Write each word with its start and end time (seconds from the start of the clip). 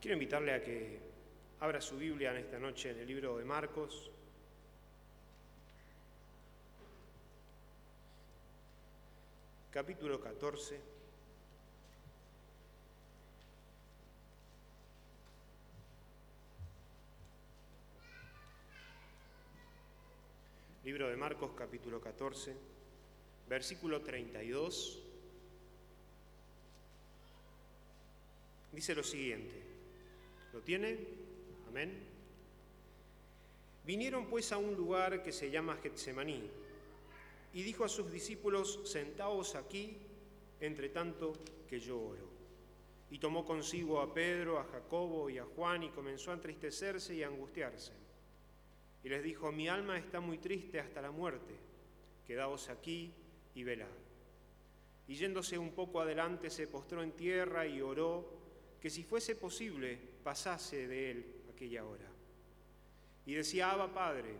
Quiero 0.00 0.14
invitarle 0.14 0.54
a 0.54 0.62
que 0.62 0.98
abra 1.60 1.78
su 1.78 1.98
Biblia 1.98 2.30
en 2.30 2.38
esta 2.38 2.58
noche 2.58 2.90
en 2.90 3.00
el 3.00 3.06
libro 3.06 3.36
de 3.36 3.44
Marcos. 3.44 4.10
Capítulo 9.70 10.18
14. 10.18 10.80
Libro 20.82 21.10
de 21.10 21.16
Marcos, 21.16 21.52
capítulo 21.54 22.00
14, 22.00 22.56
versículo 23.50 24.00
32. 24.00 25.02
Dice 28.72 28.94
lo 28.94 29.02
siguiente. 29.02 29.69
¿Lo 30.52 30.60
tiene? 30.60 30.98
Amén. 31.68 32.10
Vinieron 33.84 34.26
pues 34.26 34.52
a 34.52 34.58
un 34.58 34.74
lugar 34.74 35.22
que 35.22 35.32
se 35.32 35.50
llama 35.50 35.76
Getsemaní 35.82 36.48
y 37.52 37.62
dijo 37.62 37.84
a 37.84 37.88
sus 37.88 38.10
discípulos, 38.12 38.80
sentaos 38.84 39.54
aquí, 39.54 39.96
entre 40.60 40.88
tanto 40.90 41.32
que 41.68 41.80
yo 41.80 42.00
oro. 42.00 42.28
Y 43.10 43.18
tomó 43.18 43.44
consigo 43.44 44.00
a 44.00 44.12
Pedro, 44.12 44.58
a 44.58 44.64
Jacobo 44.64 45.30
y 45.30 45.38
a 45.38 45.44
Juan 45.44 45.82
y 45.82 45.88
comenzó 45.90 46.30
a 46.30 46.34
entristecerse 46.34 47.14
y 47.14 47.22
a 47.22 47.28
angustiarse. 47.28 47.92
Y 49.02 49.08
les 49.08 49.22
dijo, 49.22 49.50
mi 49.50 49.68
alma 49.68 49.98
está 49.98 50.20
muy 50.20 50.38
triste 50.38 50.78
hasta 50.78 51.00
la 51.00 51.10
muerte, 51.10 51.54
quedaos 52.26 52.68
aquí 52.68 53.12
y 53.54 53.64
velad. 53.64 53.88
Y 55.08 55.14
yéndose 55.14 55.58
un 55.58 55.72
poco 55.72 56.00
adelante 56.00 56.50
se 56.50 56.68
postró 56.68 57.02
en 57.02 57.12
tierra 57.12 57.66
y 57.66 57.80
oró 57.80 58.38
que 58.80 58.90
si 58.90 59.02
fuese 59.02 59.34
posible 59.34 59.98
pasase 60.20 60.86
de 60.86 61.10
él 61.10 61.26
aquella 61.52 61.84
hora. 61.84 62.08
Y 63.26 63.34
decía, 63.34 63.70
Abba 63.70 63.92
Padre, 63.92 64.34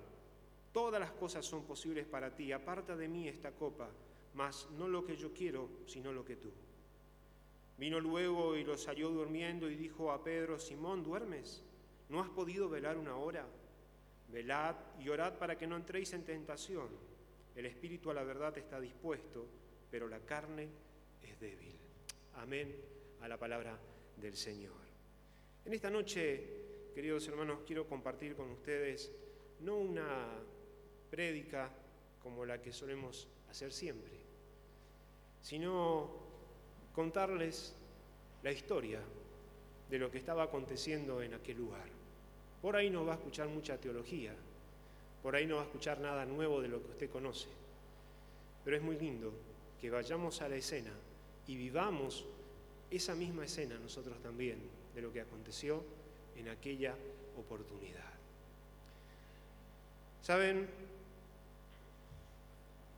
todas 0.72 1.00
las 1.00 1.12
cosas 1.12 1.44
son 1.44 1.64
posibles 1.64 2.06
para 2.06 2.34
ti, 2.34 2.52
aparta 2.52 2.96
de 2.96 3.08
mí 3.08 3.28
esta 3.28 3.52
copa, 3.52 3.90
mas 4.34 4.68
no 4.78 4.88
lo 4.88 5.04
que 5.04 5.16
yo 5.16 5.32
quiero, 5.32 5.68
sino 5.86 6.12
lo 6.12 6.24
que 6.24 6.36
tú. 6.36 6.50
Vino 7.78 7.98
luego 7.98 8.56
y 8.56 8.64
los 8.64 8.86
halló 8.86 9.10
durmiendo 9.10 9.70
y 9.70 9.74
dijo 9.74 10.12
a 10.12 10.22
Pedro, 10.22 10.58
Simón, 10.58 11.02
¿duermes? 11.02 11.62
¿No 12.10 12.20
has 12.20 12.28
podido 12.28 12.68
velar 12.68 12.98
una 12.98 13.16
hora? 13.16 13.46
Velad 14.28 14.76
y 14.98 15.08
orad 15.08 15.38
para 15.38 15.56
que 15.56 15.66
no 15.66 15.76
entréis 15.76 16.12
en 16.12 16.24
tentación. 16.24 16.88
El 17.54 17.66
espíritu 17.66 18.10
a 18.10 18.14
la 18.14 18.22
verdad 18.22 18.56
está 18.58 18.80
dispuesto, 18.80 19.46
pero 19.90 20.08
la 20.08 20.20
carne 20.20 20.68
es 21.22 21.40
débil. 21.40 21.74
Amén 22.34 22.76
a 23.20 23.28
la 23.28 23.38
palabra 23.38 23.78
del 24.16 24.36
Señor. 24.36 24.89
En 25.64 25.74
esta 25.74 25.90
noche, 25.90 26.42
queridos 26.94 27.28
hermanos, 27.28 27.60
quiero 27.66 27.86
compartir 27.86 28.34
con 28.34 28.50
ustedes 28.50 29.12
no 29.60 29.76
una 29.76 30.26
prédica 31.10 31.70
como 32.22 32.46
la 32.46 32.62
que 32.62 32.72
solemos 32.72 33.28
hacer 33.50 33.70
siempre, 33.70 34.12
sino 35.42 36.10
contarles 36.94 37.76
la 38.42 38.52
historia 38.52 39.00
de 39.90 39.98
lo 39.98 40.10
que 40.10 40.18
estaba 40.18 40.44
aconteciendo 40.44 41.22
en 41.22 41.34
aquel 41.34 41.58
lugar. 41.58 41.86
Por 42.62 42.74
ahí 42.74 42.88
no 42.88 43.04
va 43.04 43.12
a 43.12 43.16
escuchar 43.16 43.48
mucha 43.48 43.78
teología, 43.78 44.34
por 45.22 45.36
ahí 45.36 45.46
no 45.46 45.56
va 45.56 45.62
a 45.62 45.66
escuchar 45.66 46.00
nada 46.00 46.24
nuevo 46.24 46.62
de 46.62 46.68
lo 46.68 46.82
que 46.82 46.92
usted 46.92 47.10
conoce, 47.10 47.48
pero 48.64 48.78
es 48.78 48.82
muy 48.82 48.98
lindo 48.98 49.30
que 49.78 49.90
vayamos 49.90 50.40
a 50.40 50.48
la 50.48 50.56
escena 50.56 50.92
y 51.46 51.56
vivamos 51.56 52.24
esa 52.90 53.14
misma 53.14 53.44
escena 53.44 53.78
nosotros 53.78 54.18
también 54.22 54.79
de 54.94 55.02
lo 55.02 55.12
que 55.12 55.20
aconteció 55.20 55.82
en 56.36 56.48
aquella 56.48 56.94
oportunidad. 57.36 58.10
Saben, 60.22 60.68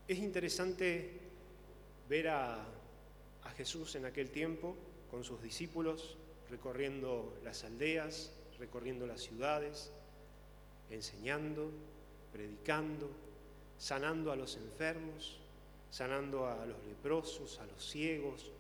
es 0.09 0.19
interesante 0.19 1.21
ver 2.09 2.29
a, 2.29 2.67
Jesús 3.57 3.95
en 3.97 4.07
aquel 4.07 4.31
tiempo 4.31 4.75
con 5.11 5.25
sus 5.25 5.43
discípulos 5.43 6.17
recorriendo 6.49 7.39
las 7.45 7.65
aldeas, 7.65 8.33
recorriendo 8.59 9.07
las 9.07 9.21
ciudades, 9.21 9.93
enseñando, 10.91 11.71
predicando, 12.33 13.11
sanando 13.79 14.33
a 14.33 14.37
los 14.37 14.57
enfermos, 14.57 15.39
sanando 15.91 16.47
a 16.47 16.65
los 16.65 16.83
leprosos, 16.87 17.59
a 17.59 17.67
los 17.67 17.85
ciegos, 17.85 18.51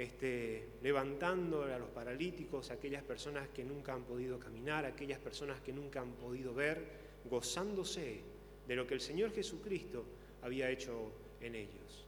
este, 0.00 0.66
levantando 0.82 1.64
a 1.64 1.78
los 1.78 1.90
paralíticos, 1.90 2.70
a 2.70 2.74
aquellas 2.74 3.02
personas 3.02 3.50
que 3.50 3.62
nunca 3.62 3.92
han 3.92 4.04
podido 4.04 4.38
caminar, 4.38 4.86
aquellas 4.86 5.18
personas 5.18 5.60
que 5.60 5.74
nunca 5.74 6.00
han 6.00 6.12
podido 6.12 6.54
ver, 6.54 6.82
gozándose 7.28 8.22
de 8.66 8.76
lo 8.76 8.86
que 8.86 8.94
el 8.94 9.02
Señor 9.02 9.30
Jesucristo 9.34 10.02
había 10.40 10.70
hecho 10.70 11.12
en 11.42 11.54
ellos. 11.54 12.06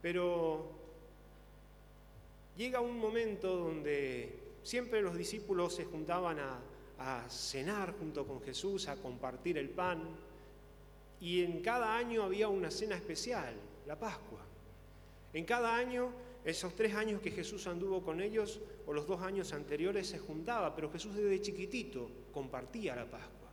Pero 0.00 0.70
llega 2.56 2.80
un 2.80 2.96
momento 3.00 3.56
donde 3.56 4.38
siempre 4.62 5.02
los 5.02 5.18
discípulos 5.18 5.74
se 5.74 5.86
juntaban 5.86 6.38
a, 6.38 6.60
a 7.00 7.28
cenar 7.28 7.98
junto 7.98 8.24
con 8.24 8.40
Jesús, 8.42 8.86
a 8.86 8.94
compartir 8.94 9.58
el 9.58 9.70
pan, 9.70 10.04
y 11.20 11.42
en 11.42 11.62
cada 11.62 11.96
año 11.96 12.22
había 12.22 12.46
una 12.46 12.70
cena 12.70 12.94
especial, 12.94 13.56
la 13.88 13.98
Pascua. 13.98 14.38
En 15.32 15.44
cada 15.44 15.74
año 15.74 16.12
esos 16.44 16.74
tres 16.74 16.94
años 16.94 17.20
que 17.20 17.30
Jesús 17.30 17.66
anduvo 17.66 18.02
con 18.02 18.20
ellos, 18.20 18.60
o 18.86 18.92
los 18.92 19.06
dos 19.06 19.20
años 19.22 19.52
anteriores, 19.52 20.08
se 20.08 20.18
juntaba, 20.18 20.74
pero 20.74 20.90
Jesús 20.90 21.14
desde 21.14 21.40
chiquitito 21.40 22.10
compartía 22.32 22.96
la 22.96 23.04
Pascua. 23.04 23.50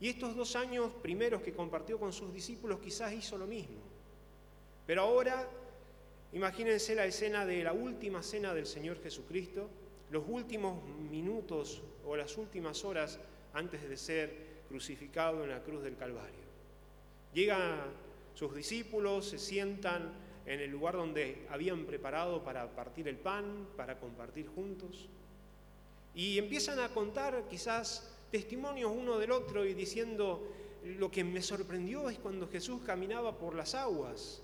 Y 0.00 0.08
estos 0.08 0.36
dos 0.36 0.54
años 0.56 0.92
primeros 1.02 1.42
que 1.42 1.52
compartió 1.52 1.98
con 1.98 2.12
sus 2.12 2.32
discípulos 2.32 2.78
quizás 2.80 3.12
hizo 3.12 3.36
lo 3.36 3.46
mismo. 3.46 3.80
Pero 4.86 5.02
ahora, 5.02 5.48
imagínense 6.32 6.94
la 6.94 7.06
escena 7.06 7.44
de 7.44 7.64
la 7.64 7.72
última 7.72 8.22
cena 8.22 8.54
del 8.54 8.66
Señor 8.66 9.02
Jesucristo, 9.02 9.68
los 10.10 10.24
últimos 10.28 10.80
minutos 11.10 11.82
o 12.04 12.14
las 12.14 12.36
últimas 12.36 12.84
horas 12.84 13.18
antes 13.52 13.88
de 13.88 13.96
ser 13.96 14.46
crucificado 14.68 15.42
en 15.42 15.50
la 15.50 15.62
cruz 15.62 15.82
del 15.82 15.96
Calvario. 15.96 16.46
Llegan 17.32 17.80
sus 18.34 18.54
discípulos, 18.54 19.28
se 19.28 19.38
sientan 19.38 20.25
en 20.46 20.60
el 20.60 20.70
lugar 20.70 20.94
donde 20.94 21.46
habían 21.50 21.84
preparado 21.84 22.42
para 22.42 22.70
partir 22.74 23.08
el 23.08 23.16
pan, 23.16 23.66
para 23.76 23.98
compartir 23.98 24.46
juntos. 24.46 25.08
Y 26.14 26.38
empiezan 26.38 26.78
a 26.78 26.88
contar 26.88 27.44
quizás 27.50 28.16
testimonios 28.30 28.92
uno 28.94 29.18
del 29.18 29.32
otro 29.32 29.64
y 29.64 29.74
diciendo, 29.74 30.52
lo 30.84 31.10
que 31.10 31.24
me 31.24 31.42
sorprendió 31.42 32.08
es 32.08 32.18
cuando 32.18 32.48
Jesús 32.48 32.82
caminaba 32.86 33.36
por 33.36 33.54
las 33.54 33.74
aguas. 33.74 34.40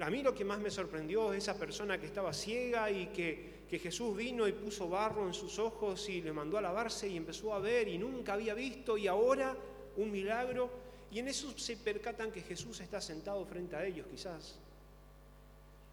A 0.00 0.10
mí 0.10 0.22
lo 0.22 0.34
que 0.34 0.44
más 0.44 0.58
me 0.60 0.70
sorprendió 0.70 1.32
es 1.32 1.44
esa 1.44 1.58
persona 1.58 1.98
que 1.98 2.06
estaba 2.06 2.32
ciega 2.32 2.90
y 2.90 3.06
que, 3.08 3.56
Jesús 3.68 4.16
vino 4.16 4.46
y 4.46 4.52
puso 4.52 4.88
barro 4.88 5.26
en 5.26 5.34
sus 5.34 5.58
ojos 5.58 6.08
y 6.08 6.22
le 6.22 6.32
mandó 6.32 6.56
a 6.56 6.62
lavarse 6.62 7.08
y 7.08 7.16
empezó 7.16 7.52
a 7.52 7.58
ver 7.58 7.88
y 7.88 7.98
nunca 7.98 8.32
había 8.34 8.54
visto 8.54 8.96
y 8.96 9.06
ahora 9.06 9.56
un 9.96 10.10
milagro. 10.10 10.70
Y 11.10 11.18
en 11.18 11.28
eso 11.28 11.56
se 11.58 11.76
percatan 11.76 12.30
que 12.30 12.40
Jesús 12.42 12.80
está 12.80 13.00
sentado 13.00 13.44
frente 13.44 13.76
a 13.76 13.84
ellos 13.84 14.06
quizás. 14.10 14.58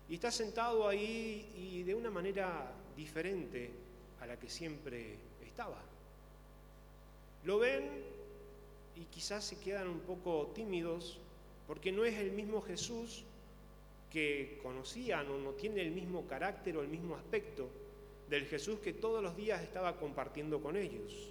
Y 0.10 0.16
está 0.16 0.32
sentado 0.32 0.88
ahí 0.88 1.52
y 1.56 1.84
de 1.84 1.96
una 1.96 2.10
manera 2.10 2.72
diferente 2.96 3.72
a 4.22 4.26
la 4.26 4.38
que 4.38 4.50
siempre 4.50 5.16
estaba. 5.46 5.82
Lo 7.46 7.60
ven 7.60 7.90
y 8.96 9.06
quizás 9.06 9.44
se 9.44 9.60
quedan 9.60 9.88
un 9.88 10.00
poco 10.02 10.52
tímidos 10.54 11.20
porque 11.68 11.92
no 11.92 12.06
es 12.06 12.18
el 12.18 12.32
mismo 12.32 12.62
Jesús 12.62 13.24
que 14.12 14.60
conocían 14.62 15.30
o 15.30 15.38
no 15.38 15.52
tiene 15.52 15.82
el 15.82 15.92
mismo 15.92 16.28
carácter 16.28 16.78
o 16.78 16.82
el 16.82 16.88
mismo 16.88 17.16
aspecto 17.16 17.68
del 18.30 18.46
Jesús 18.46 18.80
que 18.80 18.94
todos 18.94 19.24
los 19.24 19.36
días 19.36 19.62
estaba 19.62 19.98
compartiendo 19.98 20.62
con 20.62 20.76
ellos. 20.76 21.30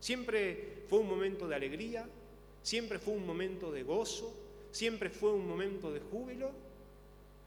Siempre 0.00 0.84
fue 0.88 1.00
un 1.00 1.08
momento 1.08 1.48
de 1.48 1.56
alegría, 1.56 2.06
siempre 2.62 2.98
fue 2.98 3.14
un 3.14 3.26
momento 3.26 3.72
de 3.72 3.82
gozo, 3.82 4.32
siempre 4.70 5.10
fue 5.10 5.32
un 5.32 5.48
momento 5.48 5.92
de 5.92 6.00
júbilo 6.00 6.52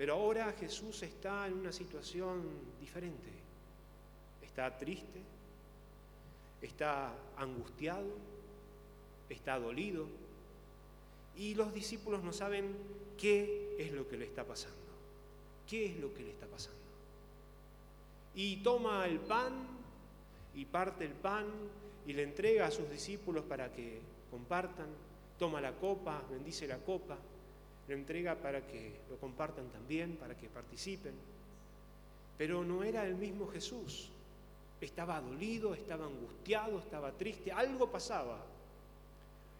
pero 0.01 0.15
ahora 0.15 0.51
Jesús 0.53 1.03
está 1.03 1.45
en 1.45 1.53
una 1.53 1.71
situación 1.71 2.41
diferente. 2.79 3.29
Está 4.41 4.75
triste, 4.75 5.21
está 6.59 7.13
angustiado, 7.37 8.09
está 9.29 9.59
dolido. 9.59 10.07
Y 11.37 11.53
los 11.53 11.71
discípulos 11.71 12.23
no 12.23 12.33
saben 12.33 12.75
qué 13.15 13.75
es 13.77 13.91
lo 13.91 14.09
que 14.09 14.17
le 14.17 14.25
está 14.25 14.43
pasando. 14.43 14.75
¿Qué 15.69 15.85
es 15.85 15.99
lo 15.99 16.11
que 16.15 16.23
le 16.23 16.31
está 16.31 16.47
pasando? 16.47 16.79
Y 18.33 18.55
toma 18.63 19.05
el 19.05 19.19
pan 19.19 19.53
y 20.55 20.65
parte 20.65 21.05
el 21.05 21.13
pan 21.13 21.45
y 22.07 22.13
le 22.13 22.23
entrega 22.23 22.65
a 22.65 22.71
sus 22.71 22.89
discípulos 22.89 23.43
para 23.43 23.71
que 23.71 24.01
compartan. 24.31 24.87
Toma 25.37 25.61
la 25.61 25.73
copa, 25.73 26.23
bendice 26.27 26.65
la 26.65 26.79
copa 26.79 27.19
lo 27.91 27.97
entrega 27.97 28.35
para 28.35 28.65
que 28.65 28.93
lo 29.09 29.17
compartan 29.17 29.69
también, 29.69 30.15
para 30.15 30.35
que 30.35 30.47
participen. 30.47 31.13
Pero 32.37 32.63
no 32.63 32.83
era 32.83 33.05
el 33.05 33.15
mismo 33.15 33.47
Jesús 33.47 34.09
estaba 34.79 35.21
dolido, 35.21 35.75
estaba 35.75 36.05
angustiado, 36.05 36.79
estaba 36.79 37.11
triste, 37.11 37.51
algo 37.51 37.91
pasaba. 37.91 38.39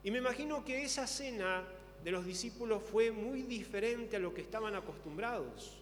Y 0.04 0.10
me 0.10 0.18
imagino 0.18 0.66
que 0.66 0.81
esa 0.83 1.06
cena 1.06 1.63
de 2.04 2.12
los 2.12 2.25
discípulos 2.25 2.81
fue 2.81 3.12
muy 3.12 3.44
diferente 3.44 4.16
a 4.16 4.19
lo 4.19 4.33
que 4.33 4.42
estaban 4.42 4.75
acostumbrados. 4.75 5.78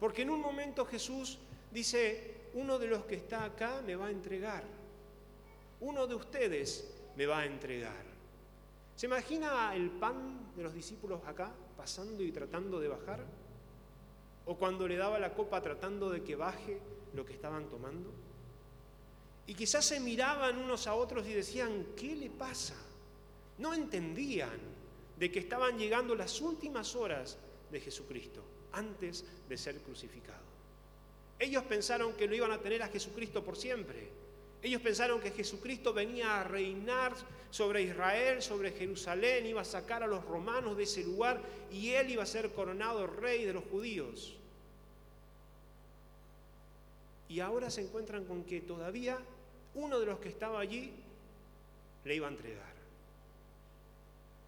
Porque 0.00 0.22
en 0.22 0.30
un 0.30 0.40
momento 0.40 0.84
Jesús 0.84 1.38
dice, 1.70 2.34
uno 2.54 2.78
de 2.78 2.88
los 2.88 3.04
que 3.04 3.16
está 3.16 3.44
acá 3.44 3.82
me 3.86 3.94
va 3.94 4.06
a 4.06 4.10
entregar, 4.10 4.64
uno 5.80 6.06
de 6.06 6.14
ustedes 6.14 6.90
me 7.16 7.26
va 7.26 7.40
a 7.40 7.46
entregar. 7.46 8.09
¿Se 9.00 9.06
imagina 9.06 9.74
el 9.74 9.88
pan 9.92 10.52
de 10.54 10.62
los 10.62 10.74
discípulos 10.74 11.22
acá 11.26 11.50
pasando 11.74 12.22
y 12.22 12.30
tratando 12.32 12.78
de 12.78 12.88
bajar? 12.88 13.24
¿O 14.44 14.58
cuando 14.58 14.86
le 14.86 14.98
daba 14.98 15.18
la 15.18 15.32
copa 15.32 15.62
tratando 15.62 16.10
de 16.10 16.22
que 16.22 16.36
baje 16.36 16.78
lo 17.14 17.24
que 17.24 17.32
estaban 17.32 17.70
tomando? 17.70 18.12
Y 19.46 19.54
quizás 19.54 19.86
se 19.86 20.00
miraban 20.00 20.58
unos 20.58 20.86
a 20.86 20.92
otros 20.96 21.26
y 21.26 21.32
decían, 21.32 21.86
¿qué 21.96 22.14
le 22.14 22.28
pasa? 22.28 22.74
No 23.56 23.72
entendían 23.72 24.60
de 25.18 25.32
que 25.32 25.38
estaban 25.38 25.78
llegando 25.78 26.14
las 26.14 26.38
últimas 26.42 26.94
horas 26.94 27.38
de 27.72 27.80
Jesucristo, 27.80 28.44
antes 28.72 29.24
de 29.48 29.56
ser 29.56 29.78
crucificado. 29.78 30.44
Ellos 31.38 31.64
pensaron 31.64 32.12
que 32.12 32.26
lo 32.26 32.34
iban 32.34 32.52
a 32.52 32.58
tener 32.58 32.82
a 32.82 32.88
Jesucristo 32.88 33.42
por 33.42 33.56
siempre. 33.56 34.10
Ellos 34.62 34.82
pensaron 34.82 35.20
que 35.20 35.30
Jesucristo 35.30 35.92
venía 35.92 36.40
a 36.40 36.44
reinar 36.44 37.14
sobre 37.50 37.82
Israel, 37.82 38.42
sobre 38.42 38.72
Jerusalén, 38.72 39.46
iba 39.46 39.62
a 39.62 39.64
sacar 39.64 40.02
a 40.02 40.06
los 40.06 40.24
romanos 40.24 40.76
de 40.76 40.82
ese 40.82 41.02
lugar 41.02 41.40
y 41.70 41.90
él 41.90 42.10
iba 42.10 42.22
a 42.22 42.26
ser 42.26 42.52
coronado 42.52 43.06
rey 43.06 43.44
de 43.44 43.54
los 43.54 43.64
judíos. 43.64 44.36
Y 47.28 47.40
ahora 47.40 47.70
se 47.70 47.82
encuentran 47.82 48.24
con 48.24 48.44
que 48.44 48.60
todavía 48.60 49.18
uno 49.74 49.98
de 49.98 50.06
los 50.06 50.18
que 50.18 50.28
estaba 50.28 50.60
allí 50.60 50.92
le 52.04 52.14
iba 52.14 52.26
a 52.26 52.30
entregar. 52.30 52.70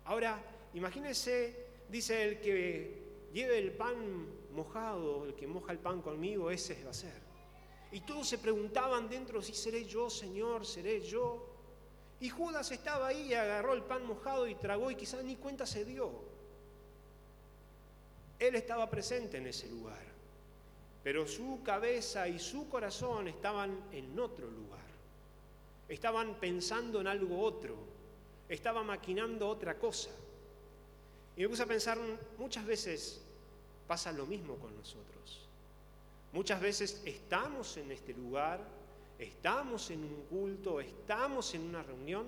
Ahora, 0.04 0.42
imagínense, 0.74 1.54
dice 1.88 2.24
el 2.24 2.40
que 2.40 3.02
lleve 3.32 3.58
el 3.58 3.72
pan 3.72 4.26
mojado, 4.52 5.24
el 5.24 5.34
que 5.34 5.46
moja 5.46 5.72
el 5.72 5.78
pan 5.78 6.02
conmigo, 6.02 6.50
ese 6.50 6.82
va 6.84 6.90
a 6.90 6.94
ser. 6.94 7.31
Y 7.92 8.00
todos 8.00 8.26
se 8.26 8.38
preguntaban 8.38 9.08
dentro 9.08 9.42
si 9.42 9.54
seré 9.54 9.84
yo, 9.84 10.08
Señor, 10.08 10.66
seré 10.66 11.02
yo. 11.02 11.46
Y 12.20 12.30
Judas 12.30 12.70
estaba 12.70 13.08
ahí 13.08 13.28
y 13.28 13.34
agarró 13.34 13.74
el 13.74 13.82
pan 13.82 14.06
mojado 14.06 14.48
y 14.48 14.54
tragó 14.54 14.90
y 14.90 14.96
quizás 14.96 15.22
ni 15.22 15.36
cuenta 15.36 15.66
se 15.66 15.84
dio. 15.84 16.10
Él 18.38 18.54
estaba 18.54 18.88
presente 18.88 19.36
en 19.36 19.46
ese 19.46 19.68
lugar, 19.68 20.02
pero 21.04 21.28
su 21.28 21.62
cabeza 21.62 22.26
y 22.26 22.38
su 22.38 22.68
corazón 22.68 23.28
estaban 23.28 23.88
en 23.92 24.18
otro 24.18 24.50
lugar. 24.50 24.80
Estaban 25.88 26.36
pensando 26.40 27.00
en 27.00 27.08
algo 27.08 27.40
otro, 27.40 27.76
estaban 28.48 28.86
maquinando 28.86 29.48
otra 29.48 29.78
cosa. 29.78 30.10
Y 31.36 31.42
me 31.42 31.48
puse 31.48 31.62
a 31.62 31.66
pensar, 31.66 31.98
muchas 32.38 32.64
veces 32.64 33.20
pasa 33.86 34.10
lo 34.12 34.26
mismo 34.26 34.56
con 34.56 34.74
nosotros. 34.74 35.48
Muchas 36.32 36.60
veces 36.62 37.02
estamos 37.04 37.76
en 37.76 37.92
este 37.92 38.14
lugar, 38.14 38.60
estamos 39.18 39.90
en 39.90 40.02
un 40.02 40.22
culto, 40.30 40.80
estamos 40.80 41.54
en 41.54 41.62
una 41.62 41.82
reunión, 41.82 42.26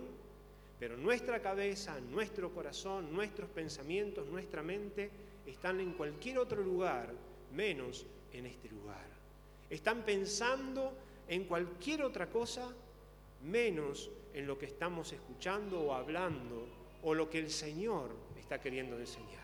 pero 0.78 0.98
nuestra 0.98 1.40
cabeza, 1.40 1.98
nuestro 2.00 2.52
corazón, 2.52 3.14
nuestros 3.14 3.48
pensamientos, 3.48 4.26
nuestra 4.28 4.62
mente 4.62 5.10
están 5.46 5.80
en 5.80 5.94
cualquier 5.94 6.38
otro 6.38 6.62
lugar, 6.62 7.14
menos 7.54 8.04
en 8.32 8.44
este 8.44 8.68
lugar. 8.68 9.06
Están 9.70 10.02
pensando 10.02 10.92
en 11.26 11.44
cualquier 11.44 12.02
otra 12.02 12.28
cosa, 12.28 12.68
menos 13.42 14.10
en 14.34 14.46
lo 14.46 14.58
que 14.58 14.66
estamos 14.66 15.14
escuchando 15.14 15.80
o 15.80 15.94
hablando 15.94 16.66
o 17.02 17.14
lo 17.14 17.30
que 17.30 17.38
el 17.38 17.50
Señor 17.50 18.10
está 18.38 18.60
queriendo 18.60 18.98
enseñar. 18.98 19.43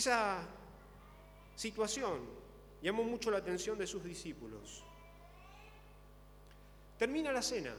Esa 0.00 0.38
situación 1.54 2.20
llamó 2.80 3.04
mucho 3.04 3.30
la 3.30 3.36
atención 3.36 3.76
de 3.76 3.86
sus 3.86 4.02
discípulos. 4.02 4.82
Termina 6.98 7.30
la 7.32 7.42
cena, 7.42 7.74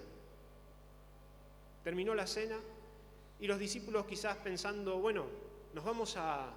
terminó 1.83 2.13
la 2.13 2.27
cena 2.27 2.59
y 3.39 3.47
los 3.47 3.57
discípulos 3.57 4.05
quizás 4.05 4.37
pensando, 4.37 4.99
bueno, 4.99 5.25
nos 5.73 5.83
vamos 5.83 6.13
a, 6.15 6.53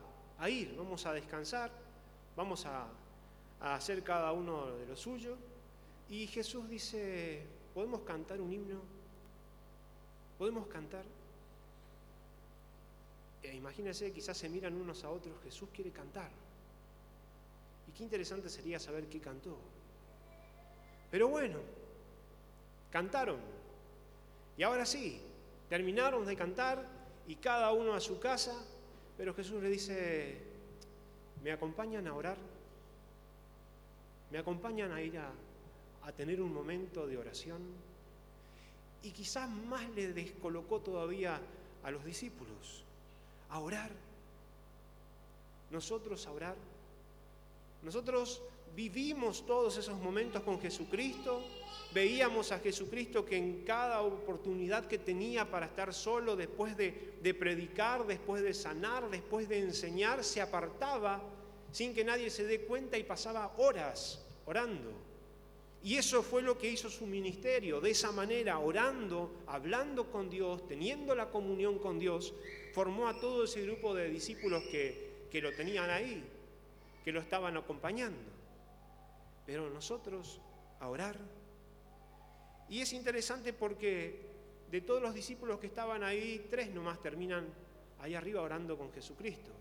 ir, 0.46 0.74
vamos 0.76 1.06
a 1.06 1.14
descansar, 1.14 1.70
vamos 2.36 2.66
a, 2.66 2.86
a 3.62 3.74
hacer 3.74 4.02
cada 4.02 4.32
uno 4.32 4.66
de 4.66 4.84
lo 4.84 4.96
suyo. 4.98 5.34
Y 6.10 6.26
Jesús 6.26 6.68
dice, 6.68 7.42
¿podemos 7.72 8.02
cantar 8.02 8.38
un 8.42 8.52
himno? 8.52 8.82
¿Podemos 10.36 10.66
cantar? 10.66 11.06
E 13.44 13.52
imagínense, 13.54 14.10
quizás 14.10 14.38
se 14.38 14.48
miran 14.48 14.72
unos 14.72 15.04
a 15.04 15.10
otros, 15.10 15.36
Jesús 15.44 15.68
quiere 15.68 15.90
cantar. 15.92 16.30
Y 17.86 17.92
qué 17.92 18.02
interesante 18.02 18.48
sería 18.48 18.80
saber 18.80 19.06
qué 19.06 19.20
cantó. 19.20 19.58
Pero 21.10 21.28
bueno, 21.28 21.58
cantaron. 22.90 23.38
Y 24.56 24.62
ahora 24.62 24.86
sí, 24.86 25.20
terminaron 25.68 26.24
de 26.24 26.34
cantar 26.36 26.88
y 27.28 27.36
cada 27.36 27.70
uno 27.72 27.92
a 27.92 28.00
su 28.00 28.18
casa, 28.18 28.64
pero 29.18 29.34
Jesús 29.34 29.62
le 29.62 29.68
dice, 29.68 30.38
¿me 31.42 31.52
acompañan 31.52 32.08
a 32.08 32.14
orar? 32.14 32.38
¿Me 34.30 34.38
acompañan 34.38 34.90
a 34.90 35.02
ir 35.02 35.18
a, 35.18 35.30
a 36.02 36.12
tener 36.12 36.40
un 36.40 36.52
momento 36.52 37.06
de 37.06 37.18
oración? 37.18 37.60
Y 39.02 39.10
quizás 39.10 39.50
más 39.50 39.86
le 39.90 40.14
descolocó 40.14 40.80
todavía 40.80 41.38
a 41.82 41.90
los 41.90 42.02
discípulos 42.06 42.83
a 43.50 43.58
orar. 43.58 43.90
Nosotros 45.70 46.26
a 46.26 46.32
orar. 46.32 46.56
Nosotros 47.82 48.42
vivimos 48.74 49.44
todos 49.46 49.76
esos 49.76 49.98
momentos 49.98 50.42
con 50.42 50.60
Jesucristo. 50.60 51.42
Veíamos 51.92 52.50
a 52.50 52.58
Jesucristo 52.58 53.24
que 53.24 53.36
en 53.36 53.64
cada 53.64 54.02
oportunidad 54.02 54.86
que 54.86 54.98
tenía 54.98 55.48
para 55.48 55.66
estar 55.66 55.94
solo, 55.94 56.34
después 56.34 56.76
de, 56.76 57.14
de 57.22 57.34
predicar, 57.34 58.06
después 58.06 58.42
de 58.42 58.52
sanar, 58.52 59.08
después 59.10 59.48
de 59.48 59.60
enseñar, 59.60 60.24
se 60.24 60.40
apartaba 60.40 61.22
sin 61.70 61.94
que 61.94 62.04
nadie 62.04 62.30
se 62.30 62.44
dé 62.44 62.60
cuenta 62.60 62.98
y 62.98 63.04
pasaba 63.04 63.52
horas 63.58 64.24
orando. 64.46 64.92
Y 65.84 65.96
eso 65.96 66.22
fue 66.22 66.40
lo 66.40 66.56
que 66.56 66.70
hizo 66.70 66.88
su 66.88 67.06
ministerio, 67.06 67.80
de 67.80 67.90
esa 67.90 68.10
manera, 68.10 68.58
orando, 68.58 69.30
hablando 69.46 70.10
con 70.10 70.30
Dios, 70.30 70.66
teniendo 70.66 71.14
la 71.14 71.28
comunión 71.30 71.78
con 71.78 71.98
Dios, 71.98 72.32
formó 72.74 73.06
a 73.06 73.20
todo 73.20 73.44
ese 73.44 73.62
grupo 73.62 73.94
de 73.94 74.08
discípulos 74.08 74.64
que, 74.64 75.28
que 75.30 75.40
lo 75.40 75.54
tenían 75.54 75.90
ahí, 75.90 76.24
que 77.04 77.12
lo 77.12 77.20
estaban 77.20 77.56
acompañando. 77.56 78.18
Pero 79.46 79.70
nosotros 79.70 80.40
a 80.80 80.88
orar. 80.88 81.16
Y 82.68 82.80
es 82.80 82.92
interesante 82.92 83.52
porque 83.52 84.26
de 84.72 84.80
todos 84.80 85.00
los 85.00 85.14
discípulos 85.14 85.60
que 85.60 85.68
estaban 85.68 86.02
ahí, 86.02 86.48
tres 86.50 86.74
nomás 86.74 87.00
terminan 87.00 87.46
ahí 88.00 88.16
arriba 88.16 88.42
orando 88.42 88.76
con 88.76 88.92
Jesucristo. 88.92 89.52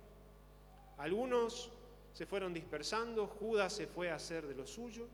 Algunos 0.97 1.71
se 2.13 2.25
fueron 2.25 2.51
dispersando, 2.51 3.27
Judas 3.27 3.73
se 3.73 3.85
fue 3.85 4.09
a 4.09 4.15
hacer 4.15 4.47
de 4.47 4.55
lo 4.55 4.65
suyo 4.65 5.07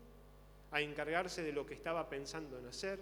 a 0.70 0.80
encargarse 0.80 1.42
de 1.42 1.52
lo 1.52 1.66
que 1.66 1.74
estaba 1.74 2.08
pensando 2.08 2.56
en 2.58 2.66
hacer, 2.66 2.98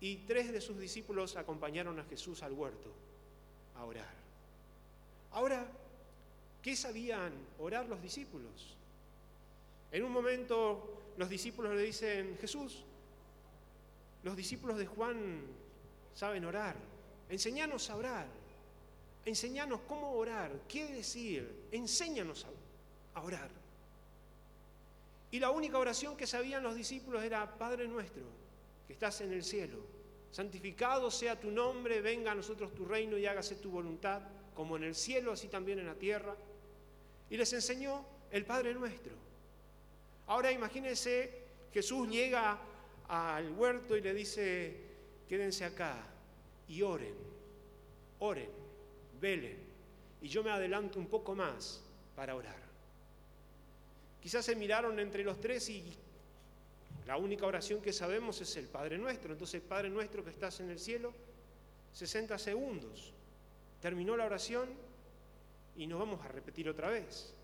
y 0.00 0.18
tres 0.18 0.52
de 0.52 0.60
sus 0.60 0.78
discípulos 0.78 1.36
acompañaron 1.36 1.98
a 1.98 2.04
Jesús 2.04 2.42
al 2.42 2.52
huerto 2.52 2.90
a 3.76 3.84
orar. 3.84 4.14
Ahora, 5.32 5.66
¿qué 6.62 6.76
sabían 6.76 7.32
orar 7.58 7.86
los 7.88 8.00
discípulos? 8.00 8.76
En 9.90 10.02
un 10.04 10.12
momento 10.12 11.12
los 11.16 11.28
discípulos 11.28 11.74
le 11.74 11.82
dicen, 11.82 12.36
Jesús, 12.40 12.84
los 14.22 14.36
discípulos 14.36 14.78
de 14.78 14.86
Juan 14.86 15.42
saben 16.14 16.44
orar, 16.44 16.76
enséñanos 17.28 17.90
a 17.90 17.96
orar, 17.96 18.26
enséñanos 19.24 19.80
cómo 19.88 20.12
orar, 20.12 20.50
qué 20.68 20.86
decir, 20.86 21.68
enséñanos 21.72 22.46
a, 23.14 23.22
orar. 23.22 23.50
Y 25.30 25.38
la 25.38 25.50
única 25.50 25.78
oración 25.78 26.16
que 26.16 26.26
sabían 26.26 26.62
los 26.62 26.74
discípulos 26.74 27.22
era, 27.22 27.58
Padre 27.58 27.86
nuestro, 27.86 28.22
que 28.86 28.92
estás 28.92 29.20
en 29.20 29.32
el 29.32 29.44
cielo, 29.44 29.78
santificado 30.34 31.12
sea 31.12 31.38
tu 31.38 31.48
nombre, 31.48 32.00
venga 32.00 32.32
a 32.32 32.34
nosotros 32.34 32.74
tu 32.74 32.84
reino 32.84 33.16
y 33.16 33.24
hágase 33.24 33.54
tu 33.54 33.70
voluntad, 33.70 34.20
como 34.52 34.76
en 34.76 34.82
el 34.82 34.96
cielo, 34.96 35.30
así 35.30 35.46
también 35.46 35.78
en 35.78 35.86
la 35.86 35.94
tierra. 35.94 36.34
Y 37.30 37.36
les 37.36 37.52
enseñó 37.52 38.04
el 38.32 38.44
Padre 38.44 38.74
nuestro. 38.74 39.12
Ahora 40.26 40.50
imagínense, 40.50 41.44
Jesús 41.72 42.08
llega 42.08 42.58
al 43.06 43.52
huerto 43.52 43.96
y 43.96 44.00
le 44.00 44.12
dice, 44.12 44.76
quédense 45.28 45.66
acá 45.66 46.04
y 46.66 46.82
oren, 46.82 47.14
oren, 48.18 48.50
velen. 49.20 49.56
Y 50.20 50.26
yo 50.26 50.42
me 50.42 50.50
adelanto 50.50 50.98
un 50.98 51.06
poco 51.06 51.36
más 51.36 51.80
para 52.16 52.34
orar. 52.34 52.60
Quizás 54.20 54.44
se 54.44 54.56
miraron 54.56 54.98
entre 54.98 55.22
los 55.22 55.40
tres 55.40 55.70
y 55.70 55.96
la 57.06 57.16
única 57.16 57.46
oración 57.46 57.82
que 57.82 57.92
sabemos 57.92 58.40
es 58.40 58.56
el 58.56 58.66
Padre 58.66 58.96
Nuestro. 58.96 59.32
Entonces, 59.32 59.60
Padre 59.60 59.90
Nuestro 59.90 60.24
que 60.24 60.30
estás 60.30 60.60
en 60.60 60.70
el 60.70 60.78
cielo, 60.78 61.12
60 61.92 62.38
segundos. 62.38 63.12
Terminó 63.80 64.16
la 64.16 64.24
oración 64.24 64.70
y 65.76 65.86
nos 65.86 65.98
vamos 65.98 66.24
a 66.24 66.28
repetir 66.28 66.68
otra 66.68 66.88
vez. 66.88 67.34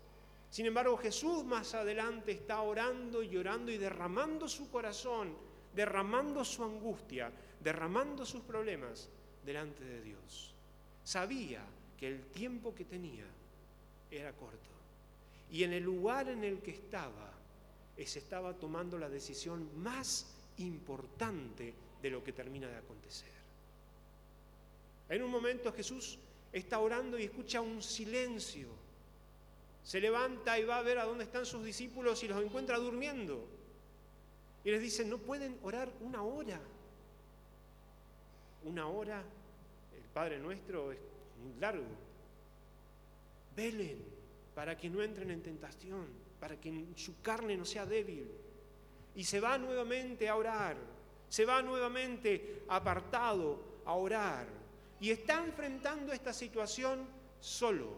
Sin 0.49 0.65
embargo, 0.65 0.97
Jesús 0.97 1.45
más 1.45 1.73
adelante 1.75 2.31
está 2.31 2.61
orando 2.61 3.23
y 3.23 3.29
llorando 3.29 3.71
y 3.71 3.77
derramando 3.77 4.49
su 4.49 4.69
corazón, 4.69 5.35
derramando 5.73 6.43
su 6.43 6.63
angustia, 6.63 7.31
derramando 7.59 8.25
sus 8.25 8.41
problemas 8.41 9.09
delante 9.45 9.83
de 9.83 10.01
Dios. 10.01 10.53
Sabía 11.03 11.63
que 11.97 12.07
el 12.07 12.25
tiempo 12.25 12.75
que 12.75 12.85
tenía 12.85 13.25
era 14.09 14.33
corto. 14.33 14.69
Y 15.51 15.63
en 15.63 15.73
el 15.73 15.83
lugar 15.83 16.27
en 16.29 16.43
el 16.43 16.61
que 16.61 16.71
estaba, 16.71 17.31
se 17.97 18.19
estaba 18.19 18.53
tomando 18.53 18.97
la 18.97 19.09
decisión 19.09 19.69
más 19.81 20.33
importante 20.57 21.73
de 22.01 22.09
lo 22.09 22.23
que 22.23 22.33
termina 22.33 22.67
de 22.67 22.77
acontecer. 22.77 23.31
En 25.09 25.21
un 25.21 25.29
momento 25.29 25.71
Jesús 25.73 26.17
está 26.51 26.79
orando 26.79 27.19
y 27.19 27.23
escucha 27.23 27.61
un 27.61 27.81
silencio. 27.81 28.69
Se 29.83 29.99
levanta 29.99 30.57
y 30.59 30.63
va 30.63 30.77
a 30.77 30.83
ver 30.83 30.99
a 30.99 31.05
dónde 31.05 31.25
están 31.25 31.45
sus 31.45 31.63
discípulos 31.63 32.23
y 32.23 32.27
los 32.27 32.41
encuentra 32.43 32.77
durmiendo. 32.77 33.47
Y 34.63 34.71
les 34.71 34.81
dice, 34.81 35.05
no 35.05 35.17
pueden 35.17 35.57
orar 35.63 35.91
una 36.01 36.23
hora. 36.23 36.59
Una 38.63 38.87
hora, 38.87 39.23
el 39.95 40.03
Padre 40.13 40.39
nuestro 40.39 40.91
es 40.91 40.99
largo. 41.59 41.85
Velen 43.55 44.03
para 44.53 44.77
que 44.77 44.89
no 44.89 45.01
entren 45.01 45.31
en 45.31 45.41
tentación, 45.41 46.07
para 46.41 46.59
que 46.59 46.87
su 46.95 47.21
carne 47.21 47.55
no 47.55 47.63
sea 47.63 47.85
débil. 47.85 48.27
Y 49.13 49.23
se 49.23 49.39
va 49.39 49.59
nuevamente 49.59 50.27
a 50.27 50.35
orar, 50.35 50.75
se 51.29 51.45
va 51.45 51.61
nuevamente 51.61 52.63
apartado 52.67 53.81
a 53.85 53.93
orar. 53.93 54.47
Y 54.99 55.11
está 55.11 55.43
enfrentando 55.43 56.11
esta 56.11 56.33
situación 56.33 57.07
solo, 57.39 57.95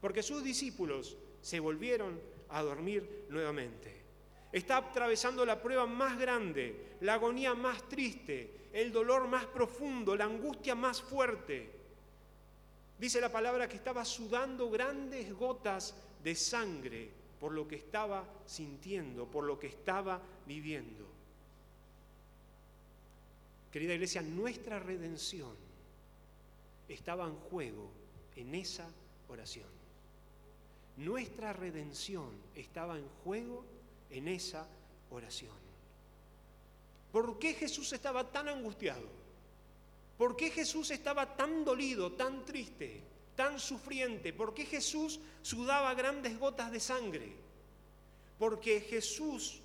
porque 0.00 0.22
sus 0.22 0.44
discípulos 0.44 1.16
se 1.40 1.58
volvieron 1.58 2.20
a 2.50 2.62
dormir 2.62 3.26
nuevamente. 3.30 4.02
Está 4.52 4.76
atravesando 4.76 5.46
la 5.46 5.62
prueba 5.62 5.86
más 5.86 6.18
grande, 6.18 6.96
la 7.00 7.14
agonía 7.14 7.54
más 7.54 7.88
triste, 7.88 8.68
el 8.74 8.92
dolor 8.92 9.26
más 9.26 9.46
profundo, 9.46 10.14
la 10.14 10.26
angustia 10.26 10.74
más 10.74 11.00
fuerte. 11.00 11.80
Dice 12.98 13.22
la 13.22 13.32
palabra 13.32 13.66
que 13.66 13.76
estaba 13.76 14.04
sudando 14.04 14.68
grandes 14.68 15.32
gotas 15.32 15.96
de 16.22 16.34
sangre 16.34 17.21
por 17.42 17.50
lo 17.50 17.66
que 17.66 17.74
estaba 17.74 18.24
sintiendo, 18.46 19.26
por 19.26 19.42
lo 19.42 19.58
que 19.58 19.66
estaba 19.66 20.22
viviendo. 20.46 21.04
Querida 23.72 23.94
iglesia, 23.94 24.22
nuestra 24.22 24.78
redención 24.78 25.50
estaba 26.88 27.26
en 27.26 27.34
juego 27.34 27.90
en 28.36 28.54
esa 28.54 28.88
oración. 29.28 29.66
Nuestra 30.98 31.52
redención 31.52 32.30
estaba 32.54 32.96
en 32.96 33.08
juego 33.24 33.64
en 34.08 34.28
esa 34.28 34.64
oración. 35.10 35.56
¿Por 37.10 37.40
qué 37.40 37.54
Jesús 37.54 37.92
estaba 37.92 38.30
tan 38.30 38.50
angustiado? 38.50 39.08
¿Por 40.16 40.36
qué 40.36 40.52
Jesús 40.52 40.92
estaba 40.92 41.34
tan 41.36 41.64
dolido, 41.64 42.12
tan 42.12 42.44
triste, 42.44 43.02
tan 43.42 43.58
sufriente? 43.58 44.32
¿Por 44.32 44.54
qué 44.54 44.64
Jesús 44.64 45.18
sudaba 45.42 45.92
grandes 45.94 46.38
gotas 46.38 46.70
de 46.70 46.78
sangre? 46.78 47.32
Porque 48.38 48.80
Jesús 48.80 49.60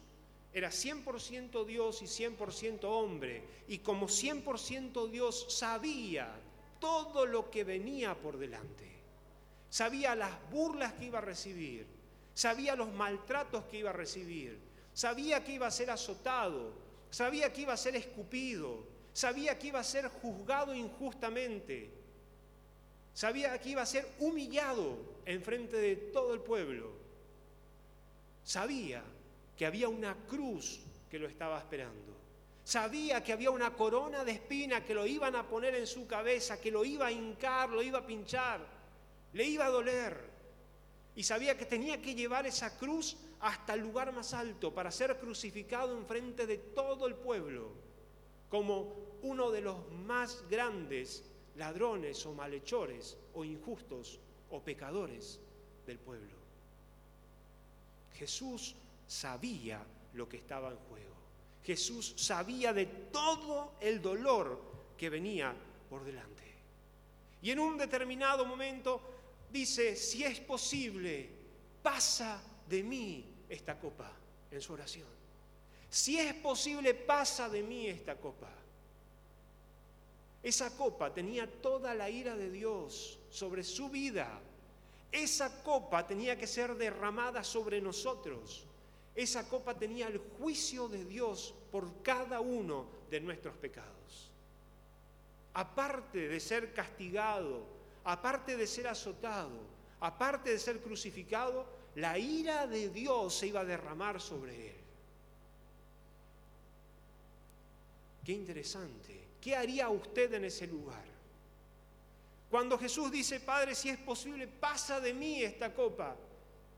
era 0.52 0.70
100% 0.70 1.64
Dios 1.64 2.02
y 2.02 2.06
100% 2.06 2.86
hombre. 2.86 3.44
Y 3.68 3.78
como 3.78 4.08
100% 4.08 5.12
Dios 5.12 5.46
sabía 5.56 6.28
todo 6.80 7.28
lo 7.28 7.52
que 7.52 7.64
venía 7.64 8.16
por 8.16 8.40
delante. 8.40 8.90
Sabía 9.70 10.16
las 10.16 10.32
burlas 10.50 10.94
que 10.94 11.06
iba 11.06 11.20
a 11.20 11.22
recibir. 11.22 11.86
Sabía 12.34 12.76
los 12.76 12.92
maltratos 12.92 13.66
que 13.66 13.78
iba 13.78 13.92
a 13.92 13.94
recibir. 13.94 14.58
Sabía 14.92 15.44
que 15.44 15.52
iba 15.52 15.68
a 15.68 15.72
ser 15.72 15.92
azotado. 15.92 16.74
Sabía 17.12 17.54
que 17.54 17.62
iba 17.62 17.74
a 17.74 17.78
ser 17.78 17.96
escupido 17.96 18.98
sabía 19.18 19.58
que 19.58 19.70
iba 19.70 19.80
a 19.80 19.84
ser 19.84 20.10
juzgado 20.10 20.76
injustamente, 20.76 21.90
sabía 23.18 23.58
que 23.58 23.70
iba 23.70 23.82
a 23.82 23.86
ser 23.88 24.08
humillado 24.20 24.96
en 25.26 25.42
frente 25.42 25.76
de 25.78 25.96
todo 26.14 26.36
el 26.36 26.42
pueblo, 26.42 26.92
sabía 28.44 29.02
que 29.58 29.66
había 29.66 29.90
una 29.90 30.16
cruz 30.28 30.82
que 31.10 31.18
lo 31.18 31.28
estaba 31.28 31.58
esperando. 31.58 32.16
Sabía 32.64 33.24
que 33.24 33.34
había 33.34 33.50
una 33.50 33.74
corona 33.74 34.24
de 34.24 34.34
espina 34.34 34.86
que 34.86 34.94
lo 34.94 35.08
iban 35.08 35.36
a 35.36 35.48
poner 35.48 35.74
en 35.74 35.88
su 35.88 36.06
cabeza, 36.06 36.62
que 36.62 36.70
lo 36.70 36.86
iba 36.86 37.08
a 37.08 37.12
hincar, 37.12 37.70
lo 37.70 37.82
iba 37.82 37.98
a 37.98 38.06
pinchar, 38.06 38.64
le 39.34 39.46
iba 39.46 39.66
a 39.66 39.72
doler. 39.72 40.16
Y 41.16 41.24
sabía 41.24 41.58
que 41.58 41.66
tenía 41.66 42.00
que 42.00 42.14
llevar 42.14 42.46
esa 42.46 42.78
cruz 42.78 43.18
hasta 43.40 43.74
el 43.74 43.80
lugar 43.80 44.14
más 44.14 44.36
alto 44.36 44.72
para 44.76 44.92
ser 44.92 45.18
crucificado 45.18 45.98
en 45.98 46.06
frente 46.06 46.46
de 46.46 46.58
todo 46.60 47.08
el 47.08 47.16
pueblo, 47.16 47.72
como 48.48 48.94
uno 49.24 49.50
de 49.50 49.62
los 49.62 49.92
más 49.92 50.44
grandes 50.52 51.24
ladrones 51.58 52.26
o 52.26 52.34
malhechores 52.34 53.18
o 53.34 53.44
injustos 53.44 54.20
o 54.50 54.62
pecadores 54.62 55.40
del 55.86 56.00
pueblo. 56.00 56.38
Jesús 58.14 58.76
sabía 59.08 59.84
lo 60.14 60.28
que 60.28 60.38
estaba 60.38 60.70
en 60.70 60.78
juego. 60.78 61.16
Jesús 61.64 62.14
sabía 62.16 62.74
de 62.74 62.86
todo 62.86 63.74
el 63.82 64.02
dolor 64.02 64.62
que 64.98 65.10
venía 65.10 65.54
por 65.90 66.04
delante. 66.04 66.44
Y 67.42 67.52
en 67.52 67.60
un 67.60 67.78
determinado 67.78 68.46
momento 68.46 69.02
dice, 69.52 69.96
si 69.96 70.24
es 70.24 70.40
posible, 70.40 71.30
pasa 71.82 72.42
de 72.68 72.84
mí 72.84 73.26
esta 73.50 73.80
copa 73.80 74.12
en 74.50 74.62
su 74.62 74.74
oración. 74.74 75.08
Si 75.90 76.18
es 76.18 76.34
posible, 76.36 76.94
pasa 76.94 77.48
de 77.50 77.64
mí 77.64 77.88
esta 77.88 78.16
copa. 78.16 78.50
Esa 80.44 80.76
copa 80.78 81.14
tenía 81.14 81.50
toda 81.62 81.94
la 81.94 82.10
ira 82.10 82.36
de 82.36 82.50
Dios 82.50 83.20
sobre 83.30 83.64
su 83.64 83.90
vida. 83.90 84.40
Esa 85.12 85.64
copa 85.64 86.06
tenía 86.06 86.38
que 86.38 86.48
ser 86.48 86.76
derramada 86.76 87.44
sobre 87.44 87.82
nosotros. 87.82 88.66
Esa 89.16 89.50
copa 89.50 89.74
tenía 89.74 90.08
el 90.08 90.20
juicio 90.20 90.88
de 90.88 91.04
Dios 91.04 91.54
por 91.72 92.04
cada 92.04 92.40
uno 92.40 92.86
de 93.10 93.20
nuestros 93.20 93.56
pecados. 93.58 94.30
Aparte 95.54 96.28
de 96.28 96.40
ser 96.40 96.72
castigado, 96.72 97.66
aparte 98.04 98.56
de 98.56 98.68
ser 98.68 98.88
azotado, 98.88 99.60
aparte 100.00 100.52
de 100.52 100.60
ser 100.60 100.80
crucificado, 100.82 101.66
la 101.96 102.20
ira 102.20 102.68
de 102.68 102.90
Dios 102.90 103.34
se 103.34 103.48
iba 103.48 103.62
a 103.62 103.66
derramar 103.66 104.22
sobre 104.22 104.70
él. 104.70 104.76
Qué 108.24 108.34
interesante. 108.34 109.27
¿Qué 109.42 109.56
haría 109.56 109.90
usted 109.90 110.34
en 110.34 110.46
ese 110.46 110.68
lugar? 110.68 111.04
Cuando 112.50 112.78
Jesús 112.78 113.12
dice, 113.12 113.40
Padre, 113.40 113.76
si 113.76 113.90
es 113.90 113.98
posible, 113.98 114.48
pasa 114.48 115.00
de 115.00 115.14
mí 115.14 115.44
esta 115.44 115.74
copa. 115.74 116.16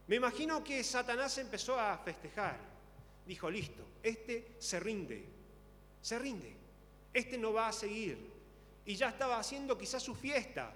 Me 0.07 0.15
imagino 0.15 0.63
que 0.63 0.83
Satanás 0.83 1.37
empezó 1.37 1.79
a 1.79 1.97
festejar. 1.99 2.57
Dijo, 3.25 3.49
listo, 3.49 3.85
este 4.01 4.55
se 4.57 4.79
rinde, 4.79 5.23
se 6.01 6.17
rinde, 6.17 6.55
este 7.13 7.37
no 7.37 7.53
va 7.53 7.67
a 7.67 7.73
seguir. 7.73 8.17
Y 8.85 8.95
ya 8.95 9.09
estaba 9.09 9.37
haciendo 9.37 9.77
quizás 9.77 10.01
su 10.01 10.15
fiesta, 10.15 10.73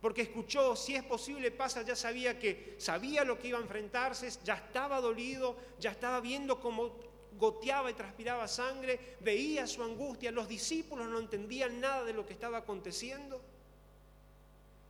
porque 0.00 0.22
escuchó, 0.22 0.74
si 0.74 0.96
es 0.96 1.04
posible, 1.04 1.52
pasa, 1.52 1.82
ya 1.82 1.94
sabía 1.94 2.36
que 2.36 2.74
sabía 2.78 3.22
lo 3.22 3.38
que 3.38 3.48
iba 3.48 3.58
a 3.58 3.62
enfrentarse, 3.62 4.28
ya 4.42 4.54
estaba 4.54 5.00
dolido, 5.00 5.56
ya 5.78 5.92
estaba 5.92 6.18
viendo 6.18 6.58
cómo 6.60 7.11
goteaba 7.38 7.90
y 7.90 7.94
transpiraba 7.94 8.46
sangre, 8.48 9.16
veía 9.20 9.66
su 9.66 9.82
angustia, 9.82 10.30
los 10.30 10.48
discípulos 10.48 11.08
no 11.08 11.18
entendían 11.18 11.80
nada 11.80 12.04
de 12.04 12.12
lo 12.12 12.26
que 12.26 12.32
estaba 12.32 12.58
aconteciendo. 12.58 13.40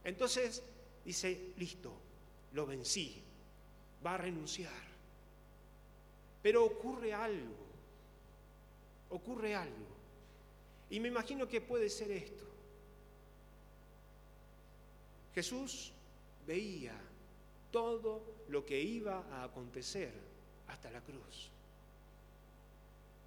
Entonces 0.05 0.63
dice, 1.05 1.53
listo, 1.57 1.93
lo 2.53 2.67
vencí, 2.67 3.23
va 4.05 4.15
a 4.15 4.19
renunciar. 4.19 4.93
Pero 6.43 6.65
ocurre 6.65 7.15
algo, 7.15 7.55
ocurre 9.11 9.55
algo. 9.55 9.93
Y 10.91 11.01
me 11.01 11.09
imagino 11.09 11.49
que 11.49 11.61
puede 11.61 11.89
ser 11.89 12.11
esto. 12.11 12.45
Jesús 15.35 15.93
veía 16.47 16.95
todo 17.71 18.23
lo 18.49 18.67
que 18.67 18.81
iba 18.81 19.25
a 19.31 19.45
acontecer 19.45 20.13
hasta 20.67 20.91
la 20.91 21.01
cruz. 21.01 21.52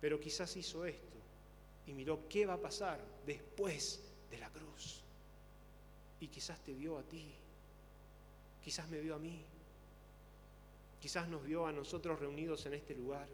Pero 0.06 0.20
quizás 0.20 0.56
hizo 0.56 0.86
esto 0.86 1.18
y 1.88 1.92
miró 1.92 2.30
qué 2.30 2.46
va 2.46 2.54
a 2.54 2.62
pasar 2.62 3.04
después 3.26 4.04
de 4.30 4.38
la 4.38 4.52
cruz. 4.52 5.02
Y 6.20 6.28
quizás 6.28 6.64
te 6.64 6.76
vio 6.76 7.00
a 7.00 7.02
ti, 7.02 7.34
quizás 8.64 8.88
me 8.88 9.00
vio 9.00 9.16
a 9.16 9.18
mí. 9.18 9.44
Quizás 11.02 11.28
nos 11.28 11.44
vio 11.44 11.66
a 11.66 11.72
nosotros 11.72 12.20
reunidos 12.20 12.68
en 12.68 12.76
este 12.76 12.94
lugar. 12.94 13.28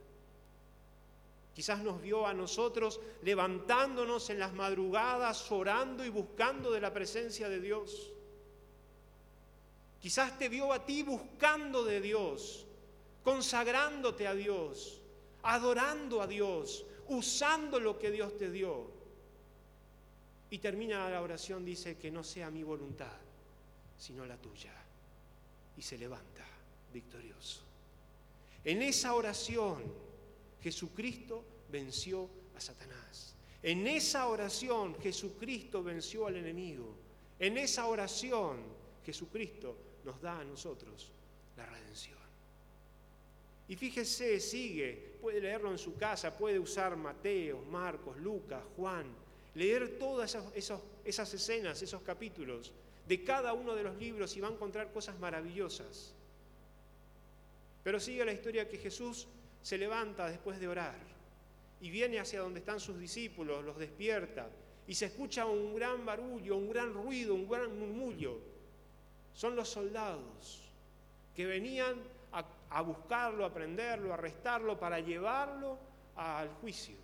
Quizás 1.53 1.83
nos 1.83 2.01
vio 2.01 2.25
a 2.25 2.33
nosotros 2.33 3.01
levantándonos 3.21 4.29
en 4.29 4.39
las 4.39 4.53
madrugadas, 4.53 5.51
orando 5.51 6.05
y 6.05 6.09
buscando 6.09 6.71
de 6.71 6.79
la 6.79 6.93
presencia 6.93 7.49
de 7.49 7.59
Dios. 7.59 8.13
Quizás 9.99 10.39
te 10.39 10.47
vio 10.47 10.71
a 10.71 10.85
ti 10.85 11.03
buscando 11.03 11.83
de 11.83 11.99
Dios, 11.99 12.65
consagrándote 13.25 14.25
a 14.25 14.33
Dios, 14.33 15.00
adorando 15.43 16.21
a 16.21 16.27
Dios, 16.27 16.85
usando 17.07 17.79
lo 17.79 17.97
que 17.97 18.11
Dios 18.11 18.37
te 18.37 18.51
dio. 18.51 18.89
Y 20.49 20.57
termina 20.59 21.09
la 21.09 21.21
oración, 21.21 21.63
dice, 21.63 21.97
que 21.97 22.11
no 22.11 22.23
sea 22.23 22.49
mi 22.51 22.63
voluntad, 22.63 23.17
sino 23.97 24.25
la 24.25 24.37
tuya. 24.37 24.73
Y 25.77 25.81
se 25.81 25.97
levanta 25.97 26.45
victorioso. 26.93 27.61
En 28.63 28.81
esa 28.81 29.15
oración 29.15 29.81
Jesucristo 30.61 31.43
venció 31.71 32.29
a 32.55 32.61
Satanás. 32.61 33.35
En 33.63 33.87
esa 33.87 34.27
oración 34.27 34.99
Jesucristo 34.99 35.83
venció 35.83 36.27
al 36.27 36.37
enemigo. 36.37 36.95
En 37.39 37.57
esa 37.57 37.87
oración 37.87 38.57
Jesucristo 39.05 39.77
nos 40.03 40.21
da 40.21 40.39
a 40.39 40.43
nosotros 40.43 41.11
la 41.57 41.65
redención. 41.65 42.20
Y 43.71 43.77
fíjese, 43.77 44.37
sigue, 44.41 45.15
puede 45.21 45.39
leerlo 45.39 45.71
en 45.71 45.77
su 45.77 45.95
casa, 45.95 46.37
puede 46.37 46.59
usar 46.59 46.97
Mateo, 46.97 47.61
Marcos, 47.71 48.17
Lucas, 48.17 48.61
Juan, 48.75 49.05
leer 49.55 49.97
todas 49.97 50.35
esas, 50.53 50.81
esas 51.05 51.33
escenas, 51.33 51.81
esos 51.81 52.01
capítulos 52.01 52.73
de 53.07 53.23
cada 53.23 53.53
uno 53.53 53.73
de 53.73 53.83
los 53.83 53.95
libros 53.95 54.35
y 54.35 54.41
va 54.41 54.49
a 54.49 54.51
encontrar 54.51 54.91
cosas 54.91 55.17
maravillosas. 55.19 56.13
Pero 57.81 57.97
sigue 58.01 58.25
la 58.25 58.33
historia 58.33 58.67
que 58.67 58.77
Jesús 58.77 59.29
se 59.61 59.77
levanta 59.77 60.27
después 60.27 60.59
de 60.59 60.67
orar 60.67 60.99
y 61.79 61.89
viene 61.91 62.19
hacia 62.19 62.41
donde 62.41 62.59
están 62.59 62.81
sus 62.81 62.99
discípulos, 62.99 63.63
los 63.63 63.77
despierta 63.77 64.49
y 64.85 64.95
se 64.95 65.05
escucha 65.05 65.45
un 65.45 65.73
gran 65.75 66.05
barullo, 66.05 66.57
un 66.57 66.67
gran 66.67 66.93
ruido, 66.93 67.35
un 67.35 67.47
gran 67.47 67.79
murmullo. 67.79 68.37
Son 69.33 69.55
los 69.55 69.69
soldados 69.69 70.61
que 71.33 71.45
venían 71.45 72.10
a, 72.71 72.81
buscarlo, 72.81 73.45
a 73.45 73.53
prenderlo, 73.53 74.11
a 74.11 74.15
arrestarlo 74.15 74.79
para 74.79 74.99
llevarlo 74.99 75.77
al 76.15 76.49
juicio. 76.55 76.95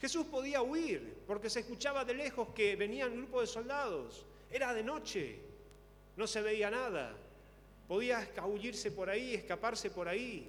Jesús 0.00 0.26
podía 0.26 0.62
huir 0.62 1.22
porque 1.26 1.50
se 1.50 1.60
escuchaba 1.60 2.04
de 2.04 2.14
lejos 2.14 2.48
que 2.54 2.76
venían 2.76 3.12
un 3.12 3.18
grupo 3.18 3.40
de 3.40 3.46
soldados. 3.46 4.24
Era 4.50 4.72
de 4.72 4.82
noche, 4.82 5.40
no 6.16 6.26
se 6.26 6.40
veía 6.40 6.70
nada. 6.70 7.16
Podía 7.88 8.22
escabullirse 8.22 8.92
por 8.92 9.10
ahí, 9.10 9.34
escaparse 9.34 9.90
por 9.90 10.08
ahí, 10.08 10.48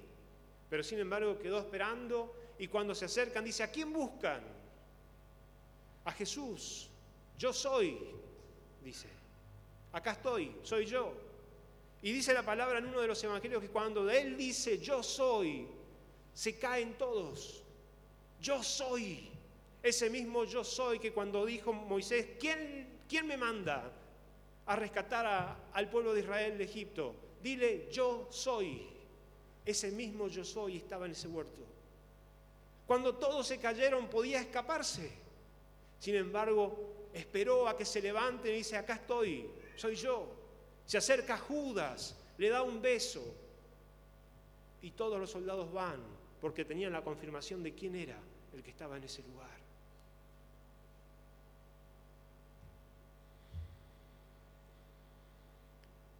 pero 0.68 0.82
sin 0.82 1.00
embargo 1.00 1.38
quedó 1.38 1.58
esperando 1.58 2.34
y 2.58 2.68
cuando 2.68 2.94
se 2.94 3.06
acercan 3.06 3.44
dice, 3.44 3.62
¿a 3.62 3.70
quién 3.70 3.92
buscan? 3.92 4.42
A 6.04 6.12
Jesús. 6.12 6.88
Yo 7.38 7.52
soy, 7.52 7.98
dice. 8.84 9.08
Acá 9.92 10.12
estoy, 10.12 10.54
soy 10.62 10.86
yo. 10.86 11.29
Y 12.02 12.12
dice 12.12 12.32
la 12.32 12.44
palabra 12.44 12.78
en 12.78 12.86
uno 12.86 13.00
de 13.00 13.08
los 13.08 13.22
evangelios 13.22 13.62
que 13.62 13.68
cuando 13.68 14.08
Él 14.10 14.36
dice, 14.36 14.78
yo 14.78 15.02
soy, 15.02 15.66
se 16.32 16.58
caen 16.58 16.94
todos. 16.96 17.62
Yo 18.40 18.62
soy. 18.62 19.28
Ese 19.82 20.08
mismo 20.10 20.44
yo 20.44 20.64
soy 20.64 20.98
que 20.98 21.12
cuando 21.12 21.44
dijo 21.44 21.72
Moisés, 21.72 22.36
¿quién, 22.38 23.00
quién 23.08 23.26
me 23.26 23.36
manda 23.36 23.92
a 24.66 24.76
rescatar 24.76 25.56
al 25.72 25.90
pueblo 25.90 26.14
de 26.14 26.20
Israel 26.20 26.58
de 26.58 26.64
Egipto? 26.64 27.14
Dile, 27.42 27.88
yo 27.90 28.28
soy. 28.30 28.86
Ese 29.64 29.90
mismo 29.90 30.28
yo 30.28 30.44
soy 30.44 30.78
estaba 30.78 31.06
en 31.06 31.12
ese 31.12 31.28
huerto. 31.28 31.60
Cuando 32.86 33.14
todos 33.14 33.46
se 33.46 33.58
cayeron 33.58 34.08
podía 34.08 34.40
escaparse. 34.40 35.10
Sin 35.98 36.14
embargo, 36.14 37.08
esperó 37.12 37.68
a 37.68 37.76
que 37.76 37.84
se 37.84 38.00
levante 38.00 38.50
y 38.50 38.56
dice, 38.56 38.76
acá 38.76 38.94
estoy, 38.94 39.50
soy 39.76 39.96
yo. 39.96 40.39
Se 40.90 40.98
acerca 40.98 41.38
Judas, 41.38 42.16
le 42.36 42.48
da 42.48 42.62
un 42.62 42.82
beso. 42.82 43.22
Y 44.82 44.90
todos 44.90 45.20
los 45.20 45.30
soldados 45.30 45.72
van 45.72 46.00
porque 46.40 46.64
tenían 46.64 46.92
la 46.92 47.04
confirmación 47.04 47.62
de 47.62 47.76
quién 47.76 47.94
era 47.94 48.18
el 48.52 48.60
que 48.60 48.70
estaba 48.70 48.96
en 48.96 49.04
ese 49.04 49.22
lugar. 49.22 49.56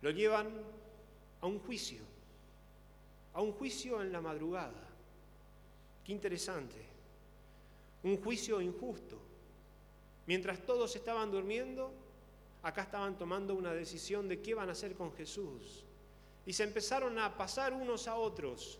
Lo 0.02 0.10
llevan 0.12 0.52
a 1.40 1.46
un 1.48 1.58
juicio, 1.58 2.04
a 3.34 3.40
un 3.40 3.50
juicio 3.50 4.00
en 4.00 4.12
la 4.12 4.20
madrugada. 4.20 4.86
Qué 6.04 6.12
interesante. 6.12 6.80
Un 8.04 8.22
juicio 8.22 8.60
injusto. 8.60 9.18
Mientras 10.26 10.64
todos 10.64 10.94
estaban 10.94 11.32
durmiendo, 11.32 11.92
acá 12.62 12.82
estaban 12.82 13.16
tomando 13.16 13.54
una 13.54 13.72
decisión 13.72 14.28
de 14.28 14.40
qué 14.40 14.54
van 14.54 14.68
a 14.68 14.72
hacer 14.72 14.94
con 14.94 15.12
Jesús. 15.14 15.84
Y 16.46 16.52
se 16.52 16.64
empezaron 16.64 17.18
a 17.18 17.36
pasar 17.36 17.72
unos 17.72 18.08
a 18.08 18.16
otros. 18.16 18.78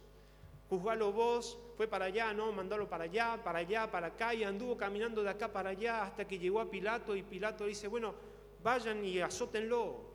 Juzgalo 0.68 1.12
vos, 1.12 1.58
fue 1.76 1.88
para 1.88 2.06
allá, 2.06 2.32
no, 2.32 2.52
mandalo 2.52 2.88
para 2.88 3.04
allá, 3.04 3.40
para 3.42 3.58
allá, 3.60 3.90
para 3.90 4.08
acá, 4.08 4.34
y 4.34 4.44
anduvo 4.44 4.76
caminando 4.76 5.22
de 5.22 5.30
acá 5.30 5.52
para 5.52 5.70
allá 5.70 6.04
hasta 6.04 6.26
que 6.26 6.38
llegó 6.38 6.60
a 6.60 6.70
Pilato 6.70 7.16
y 7.16 7.22
Pilato 7.22 7.66
dice, 7.66 7.88
bueno, 7.88 8.14
vayan 8.62 9.04
y 9.04 9.18
azótenlo. 9.20 10.10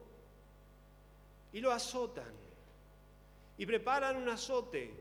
Y 1.51 1.60
lo 1.60 1.71
azotan. 1.71 2.34
Y 3.58 3.65
preparan 3.65 4.15
un 4.15 4.30
azote. 4.30 4.93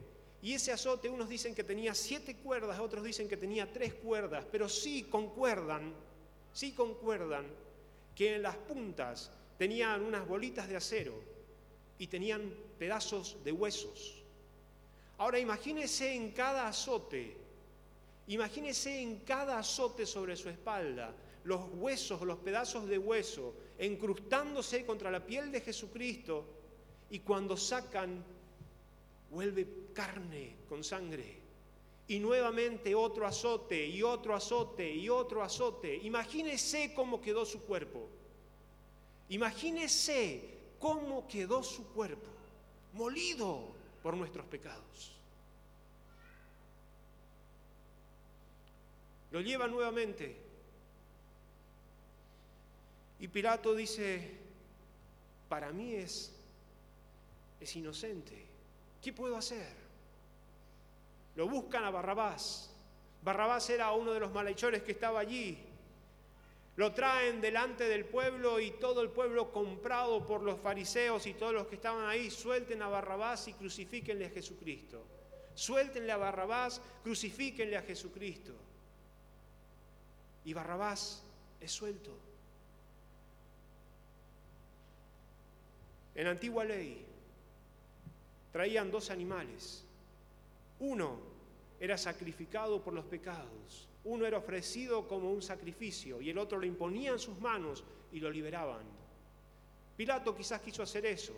Y 0.43 0.55
ese 0.55 0.73
azote, 0.73 1.09
unos 1.09 1.29
dicen 1.29 1.55
que 1.55 1.65
tenía 1.65 1.95
siete 1.95 2.37
cuerdas, 2.37 2.79
otros 2.79 3.05
dicen 3.05 3.29
que 3.29 3.37
tenía 3.37 3.73
tres 3.73 3.95
cuerdas, 3.95 4.45
pero 4.51 4.69
sí 4.69 5.05
concuerdan, 5.05 5.95
sí 6.53 6.73
concuerdan 6.73 7.47
que 8.15 8.37
en 8.37 8.43
las 8.43 8.57
puntas 8.57 9.31
tenían 9.59 10.03
unas 10.03 10.27
bolitas 10.27 10.69
de 10.69 10.77
acero 10.77 11.15
y 11.99 12.07
tenían 12.07 12.53
pedazos 12.79 13.37
de 13.45 13.53
huesos. 13.53 14.23
Ahora 15.19 15.39
imagínese 15.39 16.15
en 16.15 16.33
cada 16.33 16.69
azote, 16.69 17.37
imagínese 18.27 19.01
en 19.01 19.21
cada 19.21 19.59
azote 19.59 20.07
sobre 20.07 20.37
su 20.37 20.49
espalda, 20.49 21.15
los 21.45 21.61
huesos, 21.75 22.23
los 22.23 22.39
pedazos 22.39 22.89
de 22.89 22.99
hueso, 22.99 23.55
encrustándose 23.79 24.85
contra 24.85 25.11
la 25.11 25.25
piel 25.25 25.53
de 25.53 25.61
Jesucristo 25.61 26.47
y 27.11 27.21
cuando 27.21 27.57
sacan 27.57 28.25
vuelve 29.31 29.67
carne 29.93 30.57
con 30.69 30.83
sangre. 30.83 31.44
Y 32.07 32.19
nuevamente 32.19 32.95
otro 32.95 33.27
azote 33.27 33.87
y 33.87 34.03
otro 34.03 34.35
azote 34.35 34.93
y 34.93 35.09
otro 35.09 35.43
azote. 35.43 35.97
Imagínese 36.03 36.93
cómo 36.95 37.21
quedó 37.21 37.47
su 37.47 37.63
cuerpo. 37.63 38.09
Imagínese 39.31 40.55
cómo 40.79 41.27
quedó 41.27 41.63
su 41.63 41.87
cuerpo, 41.93 42.29
molido 42.93 43.75
por 44.03 44.17
nuestros 44.17 44.45
pecados. 44.47 45.13
Lo 49.31 49.41
lleva 49.41 49.67
nuevamente. 49.67 50.37
Y 53.19 53.29
Pilato 53.29 53.75
dice, 53.75 54.31
para 55.49 55.73
mí 55.73 55.95
es, 55.95 56.33
es 57.59 57.77
inocente. 57.77 58.45
¿Qué 59.03 59.13
puedo 59.13 59.37
hacer? 59.37 59.84
Lo 61.37 61.49
buscan 61.49 61.85
a 61.85 61.91
Barrabás. 61.91 62.71
Barrabás 63.23 63.69
era 63.71 63.93
uno 63.93 64.13
de 64.13 64.21
los 64.21 64.33
malhechores 64.33 64.83
que 64.83 64.93
estaba 64.93 65.21
allí. 65.21 65.59
Lo 66.77 66.93
traen 66.93 67.41
delante 67.41 67.85
del 67.85 68.05
pueblo 68.05 68.59
y 68.59 68.73
todo 68.73 69.01
el 69.01 69.11
pueblo 69.11 69.53
comprado 69.53 70.27
por 70.27 70.43
los 70.43 70.59
fariseos 70.61 71.27
y 71.27 71.35
todos 71.35 71.55
los 71.55 71.67
que 71.69 71.77
estaban 71.77 72.07
ahí, 72.07 72.31
suelten 72.31 72.83
a 72.83 72.89
Barrabás 72.89 73.47
y 73.49 73.53
crucifíquenle 73.53 74.27
a 74.27 74.31
Jesucristo. 74.31 75.05
Suéltenle 75.55 76.11
a 76.11 76.17
Barrabás, 76.17 76.81
crucifíquenle 77.03 77.77
a 77.77 77.83
Jesucristo. 77.83 78.53
Y 80.45 80.53
Barrabás 80.53 81.23
es 81.61 81.71
suelto. 81.71 82.11
En 86.17 86.27
antigua 86.27 86.65
ley, 86.65 87.05
traían 88.53 88.91
dos 88.91 89.11
animales. 89.11 89.85
Uno 90.85 91.19
era 91.81 91.97
sacrificado 91.97 92.83
por 92.83 92.93
los 92.93 93.07
pecados, 93.07 93.89
uno 94.05 94.27
era 94.27 94.37
ofrecido 94.37 95.09
como 95.09 95.31
un 95.31 95.41
sacrificio 95.41 96.21
y 96.21 96.29
el 96.29 96.37
otro 96.37 96.59
lo 96.59 96.67
imponían 96.67 97.19
sus 97.19 97.41
manos 97.41 97.83
y 98.13 98.21
lo 98.21 98.31
liberaban. 98.31 98.85
Pilato 99.97 100.37
quizás 100.37 100.61
quiso 100.61 100.83
hacer 100.83 101.07
eso. 101.07 101.33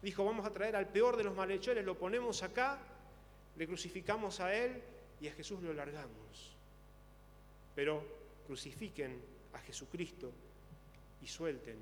Dijo, 0.00 0.24
vamos 0.24 0.46
a 0.46 0.52
traer 0.52 0.76
al 0.76 0.88
peor 0.88 1.16
de 1.16 1.24
los 1.24 1.36
malhechores, 1.36 1.84
lo 1.84 1.98
ponemos 1.98 2.42
acá, 2.42 2.78
le 3.56 3.66
crucificamos 3.66 4.40
a 4.40 4.54
él 4.54 4.82
y 5.20 5.28
a 5.28 5.32
Jesús 5.32 5.60
lo 5.62 5.74
largamos. 5.74 6.56
Pero 7.74 8.02
crucifiquen 8.46 9.20
a 9.52 9.58
Jesucristo 9.58 10.32
y 11.20 11.26
suelten 11.26 11.78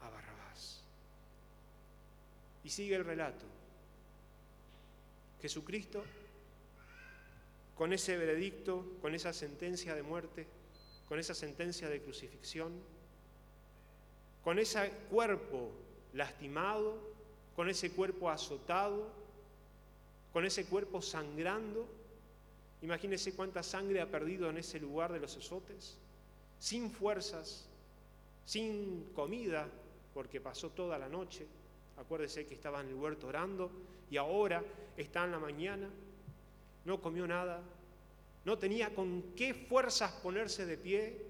a 0.00 0.10
Barrabás. 0.10 0.84
Y 2.62 2.68
sigue 2.68 2.96
el 2.96 3.04
relato. 3.04 3.46
Jesucristo, 5.40 6.02
con 7.78 7.92
ese 7.92 8.16
veredicto, 8.16 8.84
con 9.00 9.14
esa 9.14 9.32
sentencia 9.32 9.94
de 9.94 10.02
muerte, 10.02 10.48
con 11.08 11.20
esa 11.20 11.32
sentencia 11.32 11.88
de 11.88 12.02
crucifixión, 12.02 12.72
con 14.42 14.58
ese 14.58 14.90
cuerpo 15.08 15.70
lastimado, 16.12 16.98
con 17.54 17.70
ese 17.70 17.92
cuerpo 17.92 18.30
azotado, 18.30 19.06
con 20.32 20.44
ese 20.44 20.66
cuerpo 20.66 21.00
sangrando. 21.00 21.86
Imagínese 22.82 23.34
cuánta 23.34 23.62
sangre 23.62 24.00
ha 24.00 24.10
perdido 24.10 24.50
en 24.50 24.58
ese 24.58 24.80
lugar 24.80 25.12
de 25.12 25.20
los 25.20 25.36
azotes, 25.36 25.96
sin 26.58 26.90
fuerzas, 26.90 27.68
sin 28.44 29.12
comida, 29.14 29.68
porque 30.14 30.40
pasó 30.40 30.70
toda 30.70 30.98
la 30.98 31.08
noche. 31.08 31.46
Acuérdese 31.96 32.44
que 32.44 32.54
estaba 32.54 32.80
en 32.80 32.88
el 32.88 32.94
huerto 32.94 33.28
orando 33.28 33.70
y 34.10 34.16
ahora 34.16 34.64
está 34.96 35.24
en 35.24 35.30
la 35.30 35.38
mañana, 35.38 35.88
no 36.84 37.00
comió 37.00 37.26
nada, 37.26 37.62
no 38.44 38.58
tenía 38.58 38.94
con 38.94 39.34
qué 39.36 39.54
fuerzas 39.54 40.12
ponerse 40.22 40.64
de 40.64 40.78
pie 40.78 41.26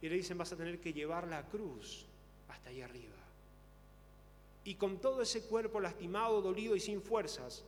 y 0.00 0.08
le 0.08 0.16
dicen 0.16 0.38
vas 0.38 0.52
a 0.52 0.56
tener 0.56 0.80
que 0.80 0.92
llevar 0.92 1.26
la 1.26 1.46
cruz 1.48 2.06
hasta 2.48 2.70
ahí 2.70 2.82
arriba. 2.82 3.16
Y 4.64 4.74
con 4.74 5.00
todo 5.00 5.22
ese 5.22 5.46
cuerpo 5.46 5.80
lastimado, 5.80 6.42
dolido 6.42 6.76
y 6.76 6.80
sin 6.80 7.00
fuerzas, 7.00 7.64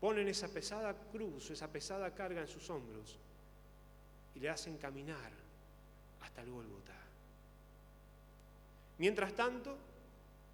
ponen 0.00 0.28
esa 0.28 0.48
pesada 0.48 0.94
cruz, 1.12 1.50
esa 1.50 1.70
pesada 1.70 2.14
carga 2.14 2.40
en 2.40 2.48
sus 2.48 2.68
hombros 2.70 3.18
y 4.34 4.40
le 4.40 4.50
hacen 4.50 4.76
caminar 4.78 5.30
hasta 6.20 6.42
el 6.42 6.50
Gólgota. 6.50 6.92
Mientras 8.98 9.34
tanto, 9.34 9.76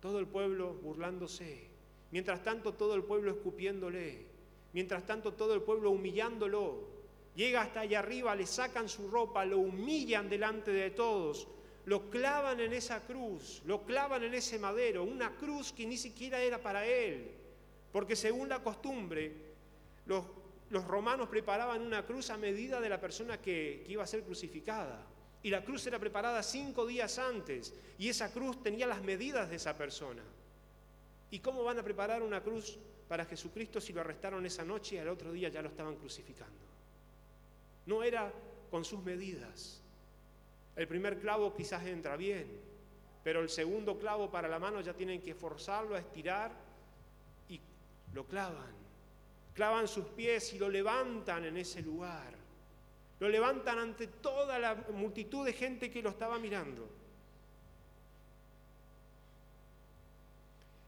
todo 0.01 0.19
el 0.19 0.27
pueblo 0.27 0.75
burlándose, 0.75 1.69
mientras 2.11 2.43
tanto 2.43 2.75
todo 2.75 2.95
el 2.95 3.05
pueblo 3.05 3.31
escupiéndole, 3.31 4.30
mientras 4.73 5.07
tanto 5.07 5.33
todo 5.35 5.55
el 5.55 5.63
pueblo 5.63 5.91
humillándolo, 5.91 6.89
llega 7.35 7.63
hasta 7.63 7.81
allá 7.81 8.01
arriba, 8.01 8.35
le 8.35 8.47
sacan 8.47 8.89
su 8.89 9.09
ropa, 9.09 9.45
lo 9.45 9.59
humillan 9.59 10.29
delante 10.29 10.71
de 10.71 10.91
todos, 10.91 11.49
lo 11.87 12.11
clavan 12.11 12.61
en 12.61 12.73
esa 12.73 13.05
cruz, 13.07 13.63
lo 13.65 13.85
clavan 13.85 14.23
en 14.23 14.35
ese 14.35 14.59
madero, 14.59 15.05
una 15.05 15.37
cruz 15.37 15.73
que 15.73 15.87
ni 15.87 15.97
siquiera 15.97 16.41
era 16.41 16.59
para 16.59 16.87
él, 16.87 17.31
porque 17.93 18.17
según 18.17 18.49
la 18.49 18.63
costumbre, 18.63 19.33
los, 20.07 20.25
romanos 20.87 21.29
preparaban 21.29 21.83
una 21.83 22.05
cruz 22.05 22.31
a 22.31 22.37
medida 22.37 22.81
de 22.81 22.89
la 22.89 23.01
persona 23.01 23.41
que, 23.41 23.85
iba 23.89 24.03
a 24.03 24.07
ser 24.07 24.23
crucificada. 24.23 25.07
Y 25.43 25.51
la 25.51 25.65
cruz 25.65 25.87
era 25.87 25.99
preparada 25.99 26.43
cinco 26.43 26.87
días 26.87 27.19
antes 27.19 27.73
y 27.99 28.11
esa 28.11 28.31
cruz 28.31 28.63
tenía 28.63 28.87
las 28.87 29.03
medidas 29.03 29.49
de 29.49 29.57
esa 29.57 29.77
persona. 29.77 30.23
¿Y 31.31 31.39
cómo 31.39 31.65
van 31.65 31.79
a 31.79 31.83
preparar 31.83 32.23
una 32.23 32.43
cruz 32.43 32.79
para 33.11 33.25
Jesucristo 33.25 33.81
si 33.81 33.93
lo 33.93 34.03
arrestaron 34.03 34.47
esa 34.47 34.65
noche 34.65 34.95
y 34.95 34.99
al 34.99 35.09
otro 35.09 35.33
día 35.33 35.49
ya 35.49 35.61
lo 35.61 35.69
estaban 35.69 35.97
crucificando? 35.97 36.65
No 37.87 38.05
era 38.05 38.33
con 38.71 38.85
sus 38.85 39.03
medidas. 39.03 39.83
El 40.77 40.87
primer 40.87 41.19
clavo 41.19 41.53
quizás 41.53 41.85
entra 41.87 42.17
bien, 42.17 42.47
pero 43.25 43.41
el 43.41 43.49
segundo 43.49 43.99
clavo 43.99 44.31
para 44.31 44.47
la 44.47 44.61
mano 44.61 44.81
ya 44.81 44.95
tienen 44.95 45.21
que 45.21 45.35
forzarlo 45.35 45.97
a 45.97 45.99
estirar 45.99 46.53
y 47.49 47.61
lo 48.15 48.25
clavan. 48.27 48.79
Clavan 49.55 49.89
sus 49.89 50.05
pies 50.05 50.55
y 50.55 50.61
lo 50.61 50.69
levantan 50.69 51.47
en 51.47 51.57
ese 51.57 51.83
lugar. 51.83 52.33
Lo 53.19 53.29
levantan 53.29 53.81
ante 53.81 54.07
toda 54.07 54.57
la 54.61 54.77
multitud 54.95 55.45
de 55.45 55.53
gente 55.53 55.91
que 55.91 56.01
lo 56.01 56.11
estaba 56.11 56.39
mirando. 56.39 56.89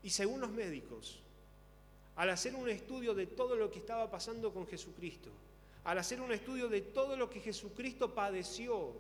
Y 0.05 0.11
según 0.11 0.41
los 0.41 0.53
médicos, 0.53 1.21
al 2.17 2.31
hacer 2.31 2.55
un 2.55 2.69
estudio 2.69 3.15
de 3.15 3.27
todo 3.27 3.57
lo 3.57 3.71
que 3.71 3.79
estaba 3.79 4.11
pasando 4.11 4.53
con 4.53 4.67
Jesucristo, 4.67 5.31
al 5.85 5.99
hacer 5.99 6.21
un 6.21 6.33
estudio 6.33 6.69
de 6.69 6.81
todo 6.81 7.17
lo 7.17 7.29
que 7.29 7.41
Jesucristo 7.41 8.15
padeció 8.15 8.93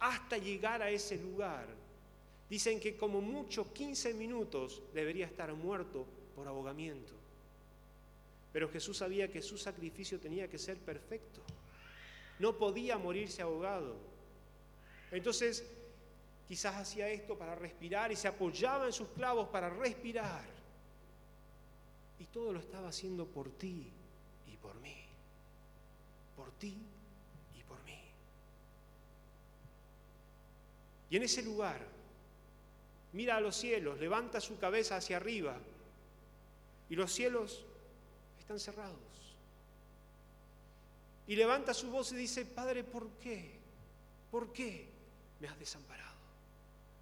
hasta 0.00 0.38
llegar 0.38 0.82
a 0.82 0.90
ese 0.90 1.16
lugar, 1.16 1.66
dicen 2.48 2.80
que 2.80 2.96
como 2.96 3.20
mucho 3.20 3.72
15 3.72 4.14
minutos 4.14 4.82
debería 4.92 5.26
estar 5.26 5.52
muerto 5.54 6.06
por 6.34 6.48
ahogamiento. 6.48 7.12
Pero 8.52 8.68
Jesús 8.68 8.98
sabía 8.98 9.30
que 9.30 9.42
su 9.42 9.58
sacrificio 9.58 10.18
tenía 10.18 10.48
que 10.48 10.58
ser 10.58 10.76
perfecto 10.78 11.40
no 12.38 12.56
podía 12.56 12.98
morirse 12.98 13.42
ahogado. 13.42 13.96
Entonces, 15.10 15.64
quizás 16.48 16.76
hacía 16.76 17.08
esto 17.08 17.38
para 17.38 17.54
respirar 17.54 18.10
y 18.12 18.16
se 18.16 18.28
apoyaba 18.28 18.86
en 18.86 18.92
sus 18.92 19.08
clavos 19.08 19.48
para 19.48 19.70
respirar. 19.70 20.44
Y 22.18 22.26
todo 22.26 22.52
lo 22.52 22.60
estaba 22.60 22.88
haciendo 22.88 23.26
por 23.26 23.50
ti 23.50 23.90
y 24.46 24.56
por 24.56 24.74
mí. 24.80 24.96
Por 26.36 26.50
ti 26.52 26.76
y 27.54 27.62
por 27.62 27.82
mí. 27.84 27.98
Y 31.10 31.16
en 31.16 31.22
ese 31.22 31.42
lugar, 31.42 31.80
mira 33.12 33.36
a 33.36 33.40
los 33.40 33.56
cielos, 33.56 33.98
levanta 33.98 34.40
su 34.40 34.58
cabeza 34.58 34.96
hacia 34.96 35.16
arriba 35.16 35.58
y 36.88 36.96
los 36.96 37.12
cielos 37.12 37.64
están 38.38 38.58
cerrados. 38.60 38.98
Y 41.26 41.36
levanta 41.36 41.72
su 41.72 41.90
voz 41.90 42.12
y 42.12 42.16
dice, 42.16 42.44
Padre, 42.44 42.84
¿por 42.84 43.08
qué? 43.12 43.58
¿Por 44.30 44.52
qué 44.52 44.88
me 45.40 45.48
has 45.48 45.58
desamparado? 45.58 46.04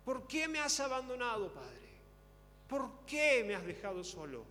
¿Por 0.04 0.26
qué 0.26 0.48
me 0.48 0.60
has 0.60 0.78
abandonado, 0.80 1.52
Padre? 1.52 1.88
¿Por 2.68 3.04
qué 3.06 3.44
me 3.46 3.54
has 3.54 3.64
dejado 3.64 4.04
solo? 4.04 4.44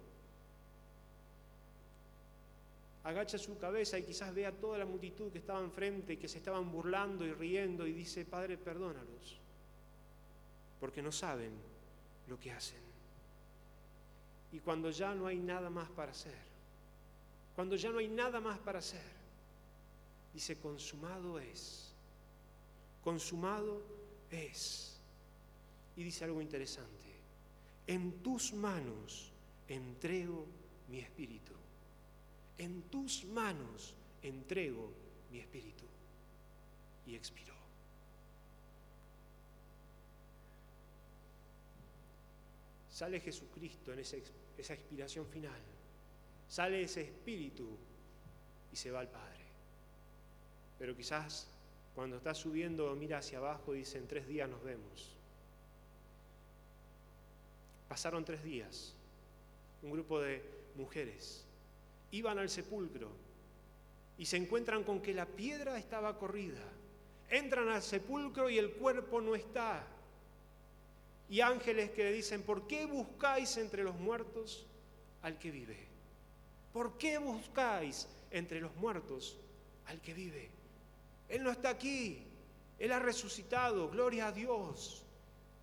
Agacha 3.03 3.37
su 3.37 3.57
cabeza 3.57 3.97
y 3.97 4.03
quizás 4.03 4.33
vea 4.33 4.51
toda 4.51 4.77
la 4.77 4.85
multitud 4.85 5.31
que 5.31 5.39
estaba 5.39 5.59
enfrente, 5.59 6.19
que 6.19 6.27
se 6.27 6.37
estaban 6.37 6.71
burlando 6.71 7.25
y 7.25 7.33
riendo 7.33 7.87
y 7.87 7.93
dice, 7.93 8.25
Padre, 8.25 8.57
perdónalos, 8.57 9.39
porque 10.79 11.01
no 11.01 11.11
saben 11.11 11.51
lo 12.27 12.39
que 12.39 12.51
hacen. 12.51 12.81
Y 14.51 14.59
cuando 14.59 14.91
ya 14.91 15.15
no 15.15 15.27
hay 15.27 15.39
nada 15.39 15.69
más 15.69 15.89
para 15.89 16.11
hacer, 16.11 16.51
cuando 17.55 17.75
ya 17.75 17.89
no 17.89 17.97
hay 17.97 18.07
nada 18.07 18.39
más 18.39 18.59
para 18.59 18.79
hacer, 18.79 19.21
Dice, 20.33 20.57
consumado 20.57 21.39
es. 21.39 21.91
Consumado 23.03 23.81
es. 24.29 24.99
Y 25.95 26.03
dice 26.03 26.23
algo 26.23 26.41
interesante. 26.41 26.89
En 27.87 28.21
tus 28.21 28.53
manos 28.53 29.31
entrego 29.67 30.45
mi 30.87 30.99
espíritu. 30.99 31.53
En 32.57 32.83
tus 32.83 33.25
manos 33.25 33.95
entrego 34.21 34.91
mi 35.31 35.39
espíritu. 35.39 35.85
Y 37.05 37.15
expiró. 37.15 37.53
Sale 42.89 43.19
Jesucristo 43.19 43.91
en 43.93 43.99
esa, 43.99 44.17
expiración 44.73 45.25
final. 45.25 45.59
Sale 46.47 46.83
ese 46.83 47.01
espíritu 47.01 47.67
y 48.71 48.75
se 48.75 48.91
va 48.91 48.99
al 48.99 49.09
Padre. 49.09 49.45
Pero 50.77 50.95
quizás 50.95 51.47
cuando 51.95 52.17
está 52.17 52.33
subiendo 52.35 52.95
mira 52.95 53.17
hacia 53.17 53.39
abajo 53.39 53.73
y 53.73 53.79
dice, 53.79 53.97
en 53.97 54.07
tres 54.07 54.27
días 54.27 54.47
nos 54.47 54.63
vemos. 54.63 55.15
Pasaron 57.89 58.23
tres 58.23 58.43
días. 58.43 58.93
Un 59.81 59.91
grupo 59.91 60.19
de 60.19 60.43
mujeres 60.75 61.45
iban 62.11 62.37
al 62.39 62.49
sepulcro 62.49 63.09
y 64.17 64.25
se 64.25 64.37
encuentran 64.37 64.83
con 64.83 65.01
que 65.01 65.13
la 65.13 65.25
piedra 65.25 65.77
estaba 65.77 66.17
corrida. 66.17 66.61
Entran 67.29 67.69
al 67.69 67.81
sepulcro 67.81 68.49
y 68.49 68.57
el 68.57 68.73
cuerpo 68.73 69.21
no 69.21 69.35
está. 69.35 69.87
Y 71.29 71.41
ángeles 71.41 71.91
que 71.91 72.03
le 72.03 72.11
dicen, 72.11 72.43
¿por 72.43 72.67
qué 72.67 72.85
buscáis 72.85 73.57
entre 73.57 73.83
los 73.83 73.95
muertos 73.95 74.67
al 75.21 75.39
que 75.39 75.49
vive? 75.49 75.87
¿Por 76.73 76.97
qué 76.97 77.17
buscáis 77.17 78.07
entre 78.31 78.59
los 78.59 78.75
muertos 78.75 79.37
al 79.87 80.01
que 80.01 80.13
vive? 80.13 80.49
Él 81.29 81.43
no 81.43 81.51
está 81.51 81.69
aquí. 81.69 82.21
Él 82.77 82.91
ha 82.91 82.99
resucitado. 82.99 83.89
Gloria 83.89 84.27
a 84.27 84.31
Dios. 84.31 85.03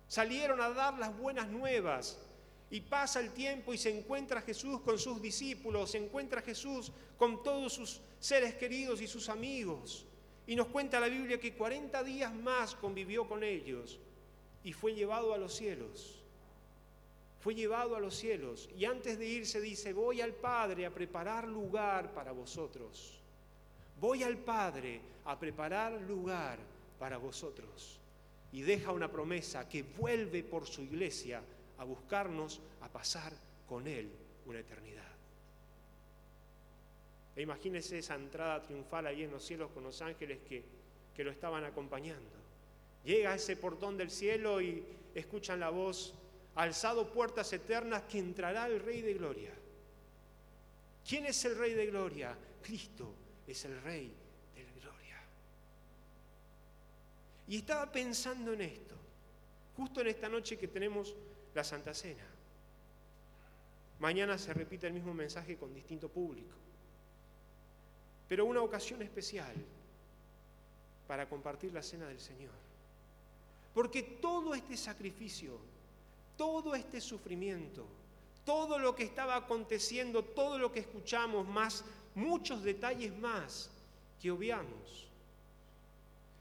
Salieron 0.07 0.59
a 0.61 0.69
dar 0.71 0.97
las 0.97 1.15
buenas 1.17 1.47
nuevas. 1.47 2.19
Y 2.71 2.81
pasa 2.81 3.19
el 3.19 3.31
tiempo 3.31 3.73
y 3.73 3.77
se 3.77 3.97
encuentra 3.97 4.41
Jesús 4.41 4.81
con 4.81 4.99
sus 4.99 5.21
discípulos, 5.21 5.91
se 5.91 5.97
encuentra 5.97 6.41
Jesús 6.41 6.91
con 7.17 7.41
todos 7.41 7.73
sus 7.73 8.01
seres 8.19 8.53
queridos 8.55 9.01
y 9.01 9.07
sus 9.07 9.29
amigos. 9.29 10.05
Y 10.45 10.55
nos 10.55 10.67
cuenta 10.67 10.99
la 10.99 11.07
Biblia 11.07 11.39
que 11.39 11.55
40 11.55 12.03
días 12.03 12.33
más 12.33 12.75
convivió 12.75 13.27
con 13.27 13.43
ellos 13.43 13.99
y 14.63 14.73
fue 14.73 14.93
llevado 14.93 15.33
a 15.33 15.37
los 15.37 15.55
cielos. 15.55 16.23
Fue 17.39 17.55
llevado 17.55 17.95
a 17.95 17.99
los 17.99 18.15
cielos 18.15 18.69
y 18.75 18.85
antes 18.85 19.17
de 19.17 19.25
irse 19.25 19.61
dice, 19.61 19.93
voy 19.93 20.21
al 20.21 20.33
Padre 20.33 20.85
a 20.85 20.93
preparar 20.93 21.47
lugar 21.47 22.13
para 22.13 22.31
vosotros 22.31 23.19
voy 23.99 24.23
al 24.23 24.37
Padre 24.37 25.01
a 25.25 25.37
preparar 25.37 25.93
lugar 26.01 26.59
para 26.97 27.17
vosotros. 27.17 27.99
Y 28.51 28.61
deja 28.61 28.91
una 28.91 29.11
promesa 29.11 29.67
que 29.69 29.83
vuelve 29.83 30.43
por 30.43 30.65
su 30.65 30.81
iglesia 30.81 31.41
a 31.79 31.83
buscarnos, 31.83 32.61
a 32.81 32.89
pasar 32.89 33.33
con 33.67 33.87
Él 33.87 34.11
una 34.45 34.59
eternidad. 34.59 35.07
E 37.35 37.41
imagínese 37.41 37.99
esa 37.99 38.15
entrada 38.15 38.61
triunfal 38.61 39.07
ahí 39.07 39.23
en 39.23 39.31
los 39.31 39.45
cielos 39.45 39.71
con 39.71 39.83
los 39.83 40.01
ángeles 40.01 40.39
que, 40.47 40.63
que 41.15 41.23
lo 41.23 41.31
estaban 41.31 41.63
acompañando. 41.63 42.37
Llega 43.05 43.31
a 43.31 43.35
ese 43.35 43.55
portón 43.55 43.95
del 43.95 44.11
cielo 44.11 44.59
y 44.59 44.83
escuchan 45.15 45.61
la 45.61 45.69
voz, 45.69 46.13
alzado 46.55 47.13
puertas 47.13 47.51
eternas, 47.53 48.03
que 48.03 48.19
entrará 48.19 48.67
el 48.67 48.81
Rey 48.81 49.01
de 49.01 49.13
Gloria. 49.13 49.53
¿Quién 51.07 51.27
es 51.27 51.45
el 51.45 51.57
Rey 51.57 51.73
de 51.73 51.85
Gloria? 51.85 52.35
Cristo 52.61 53.13
es 53.47 53.63
el 53.63 53.81
Rey 53.81 54.13
de 54.53 54.81
Gloria. 54.81 55.21
Y 57.47 57.57
estaba 57.57 57.89
pensando 57.89 58.51
en 58.51 58.61
esto, 58.61 58.95
justo 59.77 60.01
en 60.01 60.07
esta 60.07 60.27
noche 60.27 60.57
que 60.57 60.67
tenemos 60.67 61.15
la 61.53 61.63
Santa 61.63 61.93
Cena. 61.93 62.25
Mañana 63.99 64.37
se 64.37 64.53
repite 64.53 64.87
el 64.87 64.93
mismo 64.93 65.13
mensaje 65.13 65.57
con 65.57 65.73
distinto 65.73 66.09
público 66.09 66.59
pero 68.29 68.45
una 68.45 68.61
ocasión 68.61 69.01
especial 69.01 69.53
para 71.07 71.27
compartir 71.27 71.73
la 71.73 71.81
cena 71.81 72.07
del 72.07 72.19
Señor. 72.19 72.53
Porque 73.73 74.03
todo 74.03 74.53
este 74.53 74.77
sacrificio, 74.77 75.57
todo 76.37 76.75
este 76.75 77.01
sufrimiento, 77.01 77.85
todo 78.45 78.77
lo 78.77 78.95
que 78.95 79.03
estaba 79.03 79.35
aconteciendo, 79.35 80.23
todo 80.23 80.59
lo 80.59 80.71
que 80.71 80.81
escuchamos, 80.81 81.47
más 81.47 81.83
muchos 82.13 82.63
detalles 82.63 83.17
más 83.17 83.71
que 84.21 84.29
obviamos, 84.29 85.07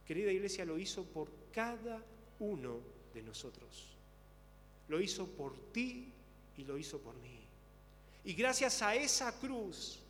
querida 0.07 0.31
iglesia, 0.31 0.66
lo 0.66 0.79
hizo 0.79 1.05
por 1.05 1.31
cada 1.53 2.03
uno 2.38 2.81
de 3.14 3.23
nosotros. 3.23 3.97
Lo 4.88 5.01
hizo 5.01 5.27
por 5.27 5.55
ti 5.72 6.12
y 6.57 6.64
lo 6.64 6.77
hizo 6.79 6.98
por 6.98 7.14
mí. 7.16 7.40
Y 8.24 8.35
gracias 8.35 8.83
a 8.83 8.94
esa 8.94 9.38
cruz, 9.38 10.01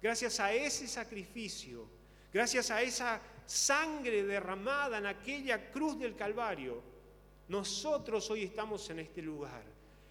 gracias 0.00 0.40
a 0.40 0.52
ese 0.52 0.86
sacrificio, 0.86 1.86
gracias 2.32 2.70
a 2.70 2.80
esa 2.82 3.20
sangre 3.46 4.22
derramada 4.22 4.98
en 4.98 5.06
aquella 5.06 5.70
cruz 5.70 5.98
del 5.98 6.14
Calvario, 6.14 6.82
nosotros 7.48 8.30
hoy 8.30 8.44
estamos 8.44 8.88
en 8.90 9.00
este 9.00 9.22
lugar. 9.22 9.62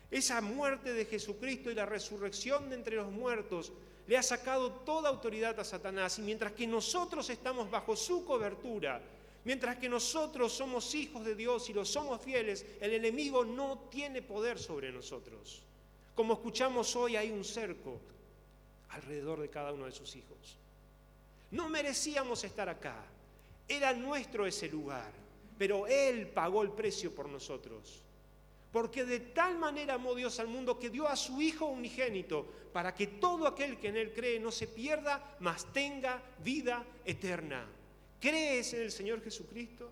Esa 0.10 0.42
muerte 0.42 0.94
de 0.94 1.06
Jesucristo 1.06 1.70
y 1.70 1.76
la 1.76 1.86
resurrección 1.86 2.70
de 2.70 2.76
entre 2.76 2.96
los 2.96 3.12
muertos 3.12 3.72
le 4.08 4.18
ha 4.18 4.24
sacado 4.24 4.72
toda 4.72 5.10
autoridad 5.10 5.60
a 5.60 5.64
Satanás 5.64 6.18
y 6.18 6.22
mientras 6.22 6.54
que 6.54 6.66
nosotros 6.66 7.30
estamos 7.30 7.70
bajo 7.70 7.96
su 7.96 8.26
cobertura, 8.26 9.02
mientras 9.48 9.78
que 9.78 9.88
nosotros 9.88 10.52
somos 10.52 10.94
hijos 10.94 11.24
de 11.24 11.34
Dios 11.34 11.70
y 11.70 11.74
lo 11.74 11.86
somos 11.86 12.22
fieles, 12.22 12.66
el 12.82 12.94
enemigo 12.94 13.46
no 13.46 13.88
tiene 13.90 14.22
poder 14.22 14.60
sobre 14.60 14.92
nosotros. 14.92 15.64
Como 16.14 16.34
escuchamos 16.34 16.94
hoy 16.98 17.16
hay 17.16 17.32
un 17.32 17.46
cerco, 17.46 17.98
alrededor 18.90 19.40
de 19.40 19.50
cada 19.50 19.72
uno 19.72 19.86
de 19.86 19.94
sus 19.94 20.18
hijos. 20.18 20.58
No 21.52 21.70
merecíamos 21.70 22.44
estar 22.44 22.68
acá, 22.68 23.06
era 23.70 23.94
nuestro 23.94 24.46
ese 24.46 24.68
lugar, 24.68 25.14
pero 25.58 25.88
Él 25.88 26.28
pagó 26.28 26.62
el 26.62 26.72
precio 26.72 27.16
por 27.16 27.30
nosotros. 27.30 28.04
Porque 28.74 29.06
de 29.06 29.22
tal 29.22 29.58
manera 29.58 29.94
amó 29.94 30.14
Dios 30.14 30.42
al 30.42 30.50
mundo 30.50 30.78
que 30.78 30.90
dio 30.90 31.08
a 31.08 31.16
su 31.16 31.42
Hijo 31.42 31.68
unigénito 31.68 32.46
para 32.74 32.94
que 32.94 33.08
todo 33.08 33.48
aquel 33.48 33.78
que 33.78 33.88
en 33.88 33.96
Él 33.96 34.12
cree 34.14 34.42
no 34.42 34.52
se 34.52 34.68
pierda, 34.68 35.38
mas 35.40 35.72
tenga 35.72 36.22
vida 36.44 36.84
eterna. 37.06 37.77
¿Crees 38.20 38.74
en 38.74 38.82
el 38.82 38.92
Señor 38.92 39.24
Jesucristo? 39.24 39.92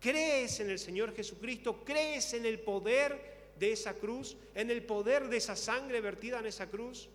¿Crees 0.00 0.60
en 0.60 0.70
el 0.70 0.78
Señor 0.78 1.14
Jesucristo? 1.14 1.84
¿Crees 1.84 2.34
en 2.34 2.46
el 2.46 2.60
poder 2.60 3.52
de 3.58 3.72
esa 3.72 3.94
cruz? 3.94 4.36
¿En 4.54 4.70
el 4.70 4.82
poder 4.82 5.28
de 5.28 5.36
esa 5.36 5.56
sangre 5.56 6.00
vertida 6.00 6.38
en 6.38 6.46
esa 6.46 6.68
cruz? 6.68 7.08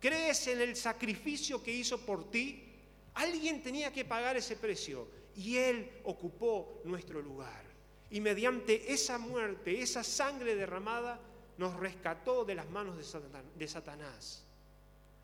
¿Crees 0.00 0.46
en 0.48 0.60
el 0.60 0.76
sacrificio 0.76 1.62
que 1.62 1.72
hizo 1.72 1.98
por 1.98 2.30
ti? 2.30 2.62
Alguien 3.14 3.62
tenía 3.62 3.92
que 3.92 4.04
pagar 4.04 4.36
ese 4.36 4.56
precio 4.56 5.08
y 5.36 5.56
Él 5.56 5.90
ocupó 6.04 6.80
nuestro 6.84 7.22
lugar. 7.22 7.64
Y 8.10 8.20
mediante 8.20 8.92
esa 8.92 9.18
muerte, 9.18 9.80
esa 9.80 10.04
sangre 10.04 10.56
derramada, 10.56 11.20
nos 11.56 11.74
rescató 11.76 12.44
de 12.44 12.54
las 12.54 12.68
manos 12.70 12.96
de 12.96 13.68
Satanás. 13.68 14.44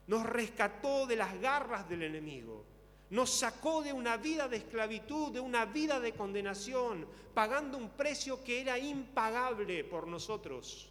Nos 0.07 0.25
rescató 0.25 1.07
de 1.07 1.17
las 1.17 1.41
garras 1.41 1.89
del 1.89 2.03
enemigo. 2.05 2.65
Nos 3.11 3.31
sacó 3.31 3.83
de 3.83 3.93
una 3.93 4.17
vida 4.17 4.49
de 4.49 4.59
esclavitud, 4.59 5.33
de 5.33 5.41
una 5.41 5.65
vida 5.67 6.01
de 6.01 6.13
condenación, 6.13 7.07
pagando 7.35 7.77
un 7.77 7.91
precio 7.91 8.43
que 8.43 8.61
era 8.61 8.79
impagable 8.79 9.85
por 9.85 10.07
nosotros 10.07 10.91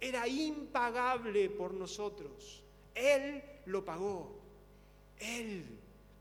era 0.00 0.26
impagable 0.28 1.50
por 1.50 1.72
nosotros. 1.74 2.62
Él 2.94 3.42
lo 3.66 3.84
pagó. 3.84 4.40
Él, 5.18 5.64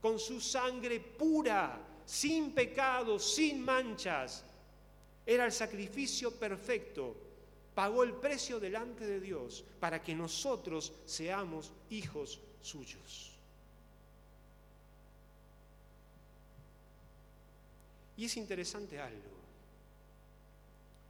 con 0.01 0.19
su 0.19 0.39
sangre 0.39 0.99
pura, 0.99 1.81
sin 2.05 2.51
pecado, 2.51 3.19
sin 3.19 3.63
manchas, 3.63 4.43
era 5.25 5.45
el 5.45 5.51
sacrificio 5.51 6.31
perfecto. 6.31 7.15
Pagó 7.73 8.03
el 8.03 8.13
precio 8.13 8.59
delante 8.59 9.05
de 9.05 9.19
Dios 9.19 9.65
para 9.79 10.01
que 10.01 10.15
nosotros 10.15 10.93
seamos 11.05 11.73
hijos 11.89 12.39
suyos. 12.61 13.34
Y 18.17 18.25
es 18.25 18.37
interesante 18.37 18.99
algo. 18.99 19.35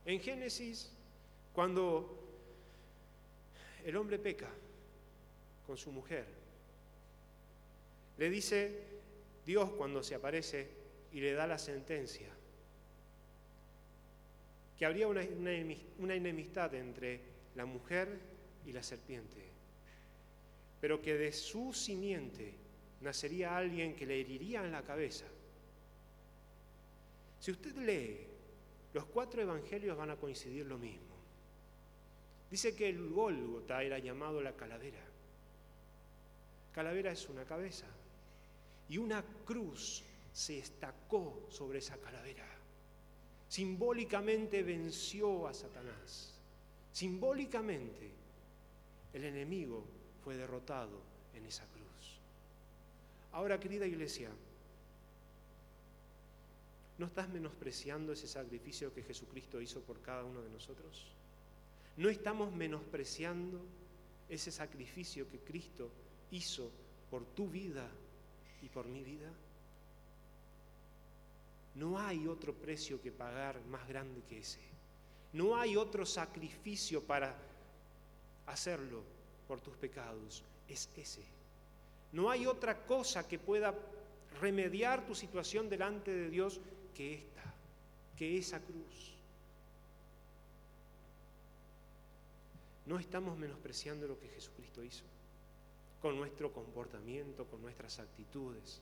En 0.06 0.20
Génesis, 0.20 0.91
cuando 1.54 2.26
el 3.86 3.96
hombre 3.98 4.18
peca 4.18 4.50
con 5.65 5.78
su 5.78 5.91
mujer. 5.91 6.26
Le 8.18 8.30
dice 8.30 8.82
Dios 9.46 9.70
cuando 9.72 10.02
se 10.02 10.15
aparece 10.15 10.68
y 11.12 11.20
le 11.20 11.34
da 11.34 11.46
la 11.46 11.60
sentencia, 11.60 12.30
que 14.78 14.86
habría 14.86 15.08
una, 15.08 15.22
enemistad 15.22 16.74
entre 16.74 17.22
la 17.56 17.65
mujer 17.65 18.20
y 18.65 18.74
la 18.74 18.82
serpiente, 18.82 19.44
pero 20.82 21.02
que 21.02 21.13
de 21.13 21.32
su 21.32 21.72
simiente 21.72 22.54
nacería 23.02 23.56
alguien 23.56 23.96
que 23.96 24.06
le 24.06 24.20
heriría 24.20 24.65
en 24.65 24.72
la 24.72 24.82
cabeza. 24.82 25.26
Si 27.45 27.51
usted 27.51 27.75
lee, 27.75 28.25
los 28.91 29.05
cuatro 29.05 29.39
evangelios 29.39 29.95
van 29.95 30.10
a 30.10 30.15
coincidir 30.15 30.65
lo 30.65 30.79
mismo. 30.79 31.13
Dice 32.49 32.75
que 32.75 32.89
el 32.89 33.08
Gólgota 33.12 33.84
era 33.84 33.99
llamado 33.99 34.41
la 34.41 34.53
calavera. 34.53 34.97
Calavera 36.73 37.12
es 37.12 37.29
una 37.29 37.45
cabeza. 37.45 37.86
Y 38.89 38.97
una 38.97 39.23
cruz 39.45 40.01
se 40.34 40.58
estacó 40.58 41.45
sobre 41.51 41.77
esa 41.77 41.97
calavera. 41.97 42.47
Simbólicamente 43.47 44.63
venció 44.63 45.47
a 45.47 45.53
Satanás. 45.53 46.39
Simbólicamente 46.93 48.10
el 49.13 49.23
enemigo 49.23 49.86
fue 50.23 50.36
derrotado 50.36 50.99
en 51.36 51.45
esa 51.45 51.65
cruz. 51.65 52.17
Ahora, 53.34 53.60
querida 53.60 53.86
iglesia, 53.86 54.31
¿no 56.97 57.05
estás 57.08 57.29
menospreciando 57.29 58.13
ese 58.13 58.27
sacrificio 58.27 58.93
que 58.93 59.03
Jesucristo 59.03 59.60
hizo 59.62 59.81
por 59.81 60.01
cada 60.01 60.23
uno 60.23 60.41
de 60.41 60.49
nosotros? 60.49 61.08
¿No 61.97 62.10
estamos 62.10 62.53
menospreciando 62.53 63.62
ese 64.29 64.51
sacrificio 64.51 65.29
que 65.29 65.39
Cristo 65.39 65.89
hizo 66.31 66.71
por 67.10 67.25
tu 67.25 67.49
vida 67.49 67.89
y 68.62 68.69
por 68.69 68.88
mi 68.88 69.03
vida? 69.03 69.31
No 71.75 71.99
hay 71.99 72.27
otro 72.27 72.53
precio 72.53 73.01
que 73.01 73.12
pagar 73.12 73.60
más 73.65 73.88
grande 73.88 74.21
que 74.29 74.39
ese. 74.39 74.62
No 75.34 75.58
hay 75.58 75.75
otro 75.75 76.05
sacrificio 76.05 77.03
para 77.03 77.36
hacerlo 78.47 79.03
por 79.47 79.60
tus 79.60 79.75
pecados. 79.75 80.43
Es 80.69 80.89
ese. 80.95 81.23
No 82.13 82.29
hay 82.29 82.45
otra 82.45 82.86
cosa 82.86 83.27
que 83.27 83.38
pueda 83.38 83.73
remediar 84.39 85.05
tu 85.05 85.13
situación 85.13 85.69
delante 85.69 86.12
de 86.12 86.29
Dios 86.29 86.62
que 86.95 87.13
esta, 87.13 87.43
que 88.17 88.38
esa 88.38 88.60
cruz. 88.60 89.15
no 92.86 92.99
estamos 92.99 93.38
menospreciando 93.38 94.08
lo 94.08 94.19
que 94.19 94.27
Jesucristo 94.29 94.84
hizo 94.84 95.03
con 96.01 96.17
nuestro 96.17 96.51
comportamiento, 96.51 97.45
con 97.45 97.62
nuestras 97.62 97.99
actitudes, 97.99 98.79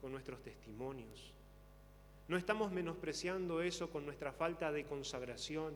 con 0.00 0.12
nuestros 0.12 0.40
testimonios. 0.42 1.32
No 2.28 2.36
estamos 2.36 2.70
menospreciando 2.70 3.60
eso 3.60 3.90
con 3.90 4.04
nuestra 4.04 4.32
falta 4.32 4.70
de 4.70 4.84
consagración, 4.84 5.74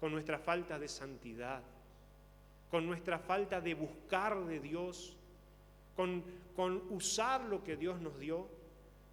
con 0.00 0.12
nuestra 0.12 0.38
falta 0.38 0.78
de 0.78 0.88
santidad, 0.88 1.62
con 2.70 2.86
nuestra 2.86 3.18
falta 3.18 3.60
de 3.60 3.74
buscar 3.74 4.46
de 4.46 4.60
Dios, 4.60 5.14
con, 5.94 6.24
con 6.56 6.82
usar 6.90 7.42
lo 7.42 7.62
que 7.62 7.76
Dios 7.76 8.00
nos 8.00 8.18
dio. 8.18 8.46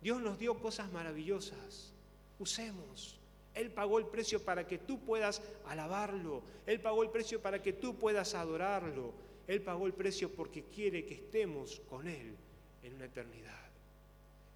Dios 0.01 0.21
nos 0.21 0.39
dio 0.39 0.57
cosas 0.59 0.91
maravillosas. 0.91 1.93
Usemos. 2.39 3.19
Él 3.53 3.71
pagó 3.71 3.99
el 3.99 4.05
precio 4.05 4.43
para 4.43 4.65
que 4.65 4.77
tú 4.77 4.99
puedas 4.99 5.41
alabarlo. 5.65 6.43
Él 6.65 6.79
pagó 6.79 7.03
el 7.03 7.09
precio 7.09 7.41
para 7.41 7.61
que 7.61 7.73
tú 7.73 7.97
puedas 7.97 8.33
adorarlo. 8.35 9.13
Él 9.47 9.61
pagó 9.61 9.87
el 9.87 9.93
precio 9.93 10.31
porque 10.31 10.63
quiere 10.65 11.05
que 11.05 11.15
estemos 11.15 11.81
con 11.89 12.07
Él 12.07 12.35
en 12.83 12.93
una 12.93 13.05
eternidad. 13.05 13.69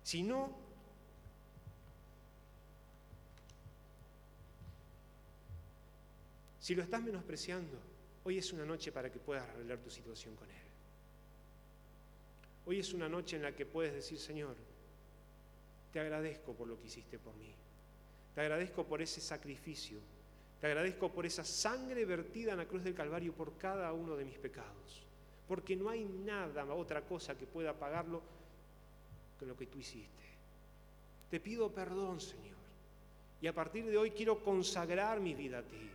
Si 0.03 0.21
no, 0.21 0.55
si 6.59 6.75
lo 6.75 6.83
estás 6.83 7.01
menospreciando, 7.01 7.77
hoy 8.23 8.37
es 8.37 8.53
una 8.53 8.65
noche 8.65 8.91
para 8.91 9.11
que 9.11 9.19
puedas 9.19 9.49
arreglar 9.49 9.79
tu 9.79 9.89
situación 9.89 10.35
con 10.35 10.49
Él. 10.49 10.57
Hoy 12.65 12.79
es 12.79 12.93
una 12.93 13.09
noche 13.09 13.35
en 13.35 13.41
la 13.41 13.53
que 13.55 13.65
puedes 13.65 13.93
decir, 13.93 14.19
Señor, 14.19 14.55
te 15.93 15.99
agradezco 15.99 16.53
por 16.53 16.67
lo 16.67 16.79
que 16.79 16.87
hiciste 16.87 17.19
por 17.19 17.35
mí. 17.35 17.53
Te 18.33 18.41
agradezco 18.41 18.83
por 18.83 18.99
ese 19.01 19.21
sacrificio. 19.21 19.99
Te 20.59 20.65
agradezco 20.65 21.11
por 21.11 21.25
esa 21.25 21.43
sangre 21.43 22.03
vertida 22.03 22.53
en 22.53 22.57
la 22.57 22.65
cruz 22.65 22.83
del 22.83 22.95
Calvario 22.95 23.31
por 23.33 23.57
cada 23.57 23.93
uno 23.93 24.15
de 24.15 24.25
mis 24.25 24.39
pecados. 24.39 25.03
Porque 25.47 25.75
no 25.75 25.89
hay 25.89 26.03
nada, 26.03 26.65
otra 26.73 27.01
cosa 27.01 27.37
que 27.37 27.45
pueda 27.45 27.77
pagarlo 27.77 28.23
con 29.37 29.47
lo 29.47 29.55
que 29.55 29.67
tú 29.67 29.77
hiciste. 29.77 30.23
Te 31.29 31.39
pido 31.39 31.69
perdón, 31.71 32.19
Señor. 32.19 32.57
Y 33.39 33.45
a 33.45 33.53
partir 33.53 33.85
de 33.85 33.97
hoy 33.97 34.11
quiero 34.11 34.43
consagrar 34.43 35.19
mi 35.19 35.35
vida 35.35 35.59
a 35.59 35.63
ti. 35.63 35.89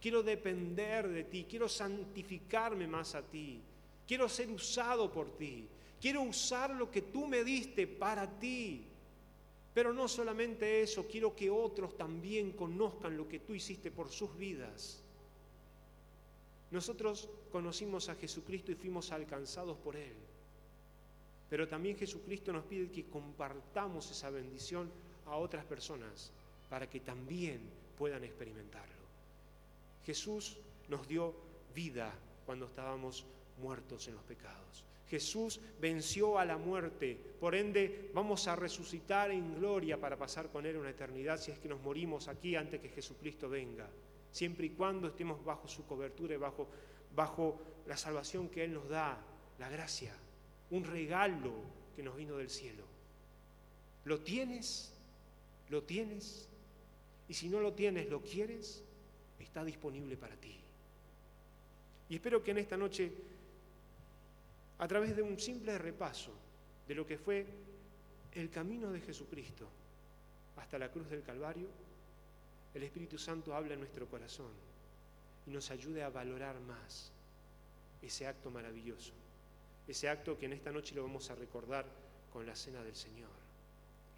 Quiero 0.00 0.22
depender 0.22 1.08
de 1.08 1.24
ti. 1.24 1.46
Quiero 1.48 1.68
santificarme 1.68 2.86
más 2.86 3.14
a 3.14 3.22
ti. 3.22 3.60
Quiero 4.06 4.30
ser 4.30 4.48
usado 4.50 5.12
por 5.12 5.36
ti. 5.36 5.68
Quiero 6.00 6.22
usar 6.22 6.70
lo 6.70 6.90
que 6.90 7.02
tú 7.02 7.26
me 7.26 7.44
diste 7.44 7.86
para 7.86 8.26
ti. 8.38 8.86
Pero 9.74 9.92
no 9.92 10.06
solamente 10.06 10.82
eso, 10.82 11.06
quiero 11.06 11.34
que 11.34 11.50
otros 11.50 11.96
también 11.96 12.52
conozcan 12.52 13.16
lo 13.16 13.26
que 13.26 13.40
tú 13.40 13.54
hiciste 13.54 13.90
por 13.90 14.10
sus 14.10 14.36
vidas. 14.36 15.02
Nosotros 16.70 17.28
conocimos 17.50 18.08
a 18.08 18.14
Jesucristo 18.14 18.72
y 18.72 18.74
fuimos 18.74 19.12
alcanzados 19.12 19.78
por 19.78 19.96
Él. 19.96 20.14
Pero 21.48 21.68
también 21.68 21.96
Jesucristo 21.96 22.52
nos 22.52 22.64
pide 22.64 22.90
que 22.90 23.04
compartamos 23.04 24.10
esa 24.10 24.30
bendición 24.30 24.90
a 25.26 25.36
otras 25.36 25.64
personas 25.64 26.32
para 26.68 26.88
que 26.88 27.00
también 27.00 27.60
puedan 27.98 28.24
experimentarlo. 28.24 29.02
Jesús 30.04 30.56
nos 30.88 31.06
dio 31.06 31.34
vida 31.74 32.12
cuando 32.46 32.66
estábamos 32.66 33.24
muertos 33.60 34.08
en 34.08 34.14
los 34.14 34.24
pecados. 34.24 34.84
Jesús 35.12 35.60
venció 35.78 36.38
a 36.38 36.44
la 36.46 36.56
muerte, 36.56 37.18
por 37.38 37.54
ende 37.54 38.10
vamos 38.14 38.48
a 38.48 38.56
resucitar 38.56 39.30
en 39.30 39.56
gloria 39.56 40.00
para 40.00 40.16
pasar 40.16 40.48
con 40.48 40.64
Él 40.64 40.78
una 40.78 40.88
eternidad 40.88 41.38
si 41.38 41.50
es 41.50 41.58
que 41.58 41.68
nos 41.68 41.82
morimos 41.82 42.28
aquí 42.28 42.56
antes 42.56 42.80
que 42.80 42.88
Jesucristo 42.88 43.46
venga, 43.46 43.86
siempre 44.30 44.64
y 44.64 44.70
cuando 44.70 45.08
estemos 45.08 45.44
bajo 45.44 45.68
su 45.68 45.84
cobertura 45.84 46.32
y 46.32 46.38
bajo, 46.38 46.66
bajo 47.14 47.60
la 47.86 47.98
salvación 47.98 48.48
que 48.48 48.64
Él 48.64 48.72
nos 48.72 48.88
da, 48.88 49.22
la 49.58 49.68
gracia, 49.68 50.14
un 50.70 50.82
regalo 50.82 51.52
que 51.94 52.02
nos 52.02 52.16
vino 52.16 52.38
del 52.38 52.48
cielo. 52.48 52.84
¿Lo 54.06 54.20
tienes? 54.20 54.94
¿Lo 55.68 55.82
tienes? 55.82 56.48
Y 57.28 57.34
si 57.34 57.50
no 57.50 57.60
lo 57.60 57.74
tienes, 57.74 58.08
¿lo 58.08 58.22
quieres? 58.22 58.82
Está 59.38 59.62
disponible 59.62 60.16
para 60.16 60.36
ti. 60.36 60.58
Y 62.08 62.14
espero 62.14 62.42
que 62.42 62.52
en 62.52 62.58
esta 62.58 62.78
noche 62.78 63.12
a 64.82 64.88
través 64.88 65.14
de 65.14 65.22
un 65.22 65.38
simple 65.38 65.78
repaso 65.78 66.32
de 66.88 66.96
lo 66.96 67.06
que 67.06 67.16
fue 67.16 67.46
el 68.32 68.50
camino 68.50 68.90
de 68.90 69.00
Jesucristo 69.00 69.68
hasta 70.56 70.76
la 70.76 70.90
cruz 70.90 71.08
del 71.08 71.22
Calvario, 71.22 71.68
el 72.74 72.82
Espíritu 72.82 73.16
Santo 73.16 73.54
habla 73.54 73.74
en 73.74 73.78
nuestro 73.78 74.08
corazón 74.08 74.50
y 75.46 75.50
nos 75.50 75.70
ayude 75.70 76.02
a 76.02 76.10
valorar 76.10 76.58
más 76.58 77.12
ese 78.02 78.26
acto 78.26 78.50
maravilloso, 78.50 79.12
ese 79.86 80.08
acto 80.08 80.36
que 80.36 80.46
en 80.46 80.54
esta 80.54 80.72
noche 80.72 80.96
lo 80.96 81.04
vamos 81.04 81.30
a 81.30 81.36
recordar 81.36 81.86
con 82.32 82.44
la 82.44 82.56
cena 82.56 82.82
del 82.82 82.96
Señor, 82.96 83.30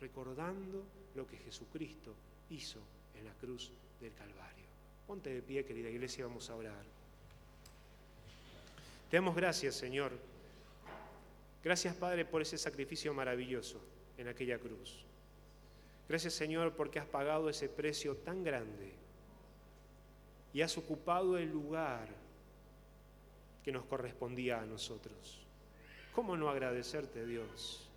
recordando 0.01 0.83
lo 1.15 1.27
que 1.27 1.37
Jesucristo 1.37 2.15
hizo 2.49 2.81
en 3.15 3.27
la 3.27 3.35
cruz 3.35 3.71
del 4.01 4.15
Calvario. 4.15 4.65
Ponte 5.07 5.29
de 5.29 5.43
pie, 5.43 5.63
querida 5.67 5.91
iglesia, 5.91 6.27
vamos 6.27 6.49
a 6.49 6.57
orar. 6.57 6.85
Te 9.11 9.19
damos 9.19 9.37
gracias, 9.37 9.75
Señor 9.75 10.33
Gracias, 11.65 11.95
Padre, 11.97 12.27
por 12.27 12.43
ese 12.43 12.59
sacrificio 12.59 13.15
maravilloso 13.15 13.81
en 14.19 14.29
aquella 14.29 14.59
cruz. 14.59 15.03
Gracias, 16.07 16.35
Señor, 16.35 16.75
porque 16.75 16.99
has 16.99 17.07
pagado 17.07 17.49
ese 17.49 17.71
precio 17.71 18.19
tan 18.19 18.45
grande 18.45 18.93
y 20.53 20.61
has 20.61 20.77
ocupado 20.77 21.39
el 21.39 21.51
lugar 21.51 22.07
que 23.65 23.73
nos 23.73 23.87
correspondía 23.87 24.61
a 24.61 24.67
nosotros. 24.67 25.41
¿Cómo 26.15 26.37
no 26.37 26.51
agradecerte, 26.51 27.25
Dios? 27.25 27.89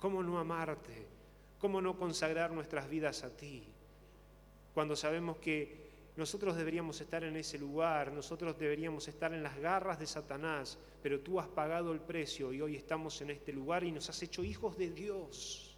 ¿Cómo 0.00 0.24
no 0.24 0.38
amarte? 0.40 1.06
¿Cómo 1.60 1.80
no 1.80 1.96
consagrar 1.96 2.50
nuestras 2.50 2.90
vidas 2.90 3.22
a 3.22 3.30
ti? 3.30 3.62
Cuando 4.74 4.96
sabemos 4.96 5.36
que 5.38 5.87
nosotros 6.18 6.56
deberíamos 6.56 7.00
estar 7.00 7.22
en 7.22 7.36
ese 7.36 7.58
lugar, 7.58 8.10
nosotros 8.10 8.58
deberíamos 8.58 9.06
estar 9.06 9.32
en 9.32 9.40
las 9.40 9.56
garras 9.56 10.00
de 10.00 10.06
Satanás, 10.08 10.76
pero 11.00 11.20
tú 11.20 11.38
has 11.38 11.46
pagado 11.46 11.92
el 11.92 12.00
precio 12.00 12.52
y 12.52 12.60
hoy 12.60 12.74
estamos 12.74 13.20
en 13.22 13.30
este 13.30 13.52
lugar 13.52 13.84
y 13.84 13.92
nos 13.92 14.10
has 14.10 14.20
hecho 14.20 14.42
hijos 14.42 14.76
de 14.76 14.90
Dios. 14.90 15.76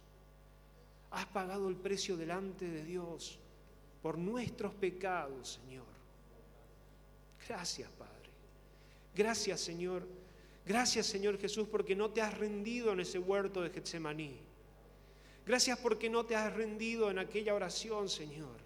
Has 1.11 1.27
pagado 1.27 1.69
el 1.69 1.75
precio 1.75 2.17
delante 2.17 2.67
de 2.67 2.83
Dios 2.83 3.37
por 4.01 4.17
nuestros 4.17 4.73
pecados, 4.73 5.59
Señor. 5.63 5.85
Gracias, 7.47 7.91
Padre. 7.91 8.31
Gracias, 9.13 9.61
Señor. 9.61 10.07
Gracias, 10.65 11.05
Señor 11.05 11.37
Jesús, 11.37 11.67
porque 11.67 11.95
no 11.95 12.09
te 12.09 12.23
has 12.23 12.35
rendido 12.35 12.93
en 12.93 13.01
ese 13.01 13.19
huerto 13.19 13.61
de 13.61 13.69
Getsemaní. 13.69 14.39
Gracias 15.45 15.77
porque 15.77 16.09
no 16.09 16.25
te 16.25 16.35
has 16.35 16.51
rendido 16.51 17.11
en 17.11 17.19
aquella 17.19 17.53
oración, 17.53 18.09
Señor. 18.09 18.60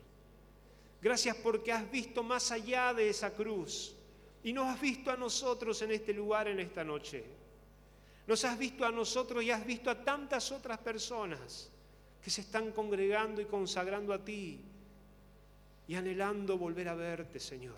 Gracias 1.05 1.35
porque 1.35 1.71
has 1.71 1.91
visto 1.91 2.23
más 2.23 2.51
allá 2.51 2.91
de 2.91 3.07
esa 3.07 3.31
cruz 3.31 3.95
y 4.43 4.51
nos 4.51 4.65
has 4.65 4.81
visto 4.81 5.11
a 5.11 5.15
nosotros 5.15 5.79
en 5.83 5.91
este 5.91 6.11
lugar 6.15 6.47
en 6.47 6.59
esta 6.59 6.83
noche. 6.83 7.23
Nos 8.25 8.43
has 8.43 8.57
visto 8.57 8.83
a 8.83 8.91
nosotros 8.91 9.43
y 9.43 9.51
has 9.51 9.63
visto 9.63 9.91
a 9.91 10.03
tantas 10.03 10.51
otras 10.51 10.79
personas 10.79 11.69
que 12.23 12.31
se 12.31 12.41
están 12.41 12.71
congregando 12.71 13.39
y 13.39 13.45
consagrando 13.45 14.13
a 14.13 14.25
ti 14.25 14.61
y 15.87 15.93
anhelando 15.93 16.57
volver 16.57 16.89
a 16.89 16.95
verte, 16.95 17.39
Señor. 17.39 17.77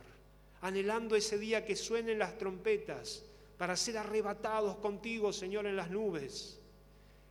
Anhelando 0.61 1.13
ese 1.13 1.37
día 1.37 1.65
que 1.65 1.75
suenen 1.75 2.19
las 2.19 2.37
trompetas 2.37 3.25
para 3.57 3.75
ser 3.75 3.97
arrebatados 3.97 4.77
contigo, 4.77 5.33
Señor, 5.33 5.65
en 5.65 5.75
las 5.75 5.91
nubes 5.91 6.61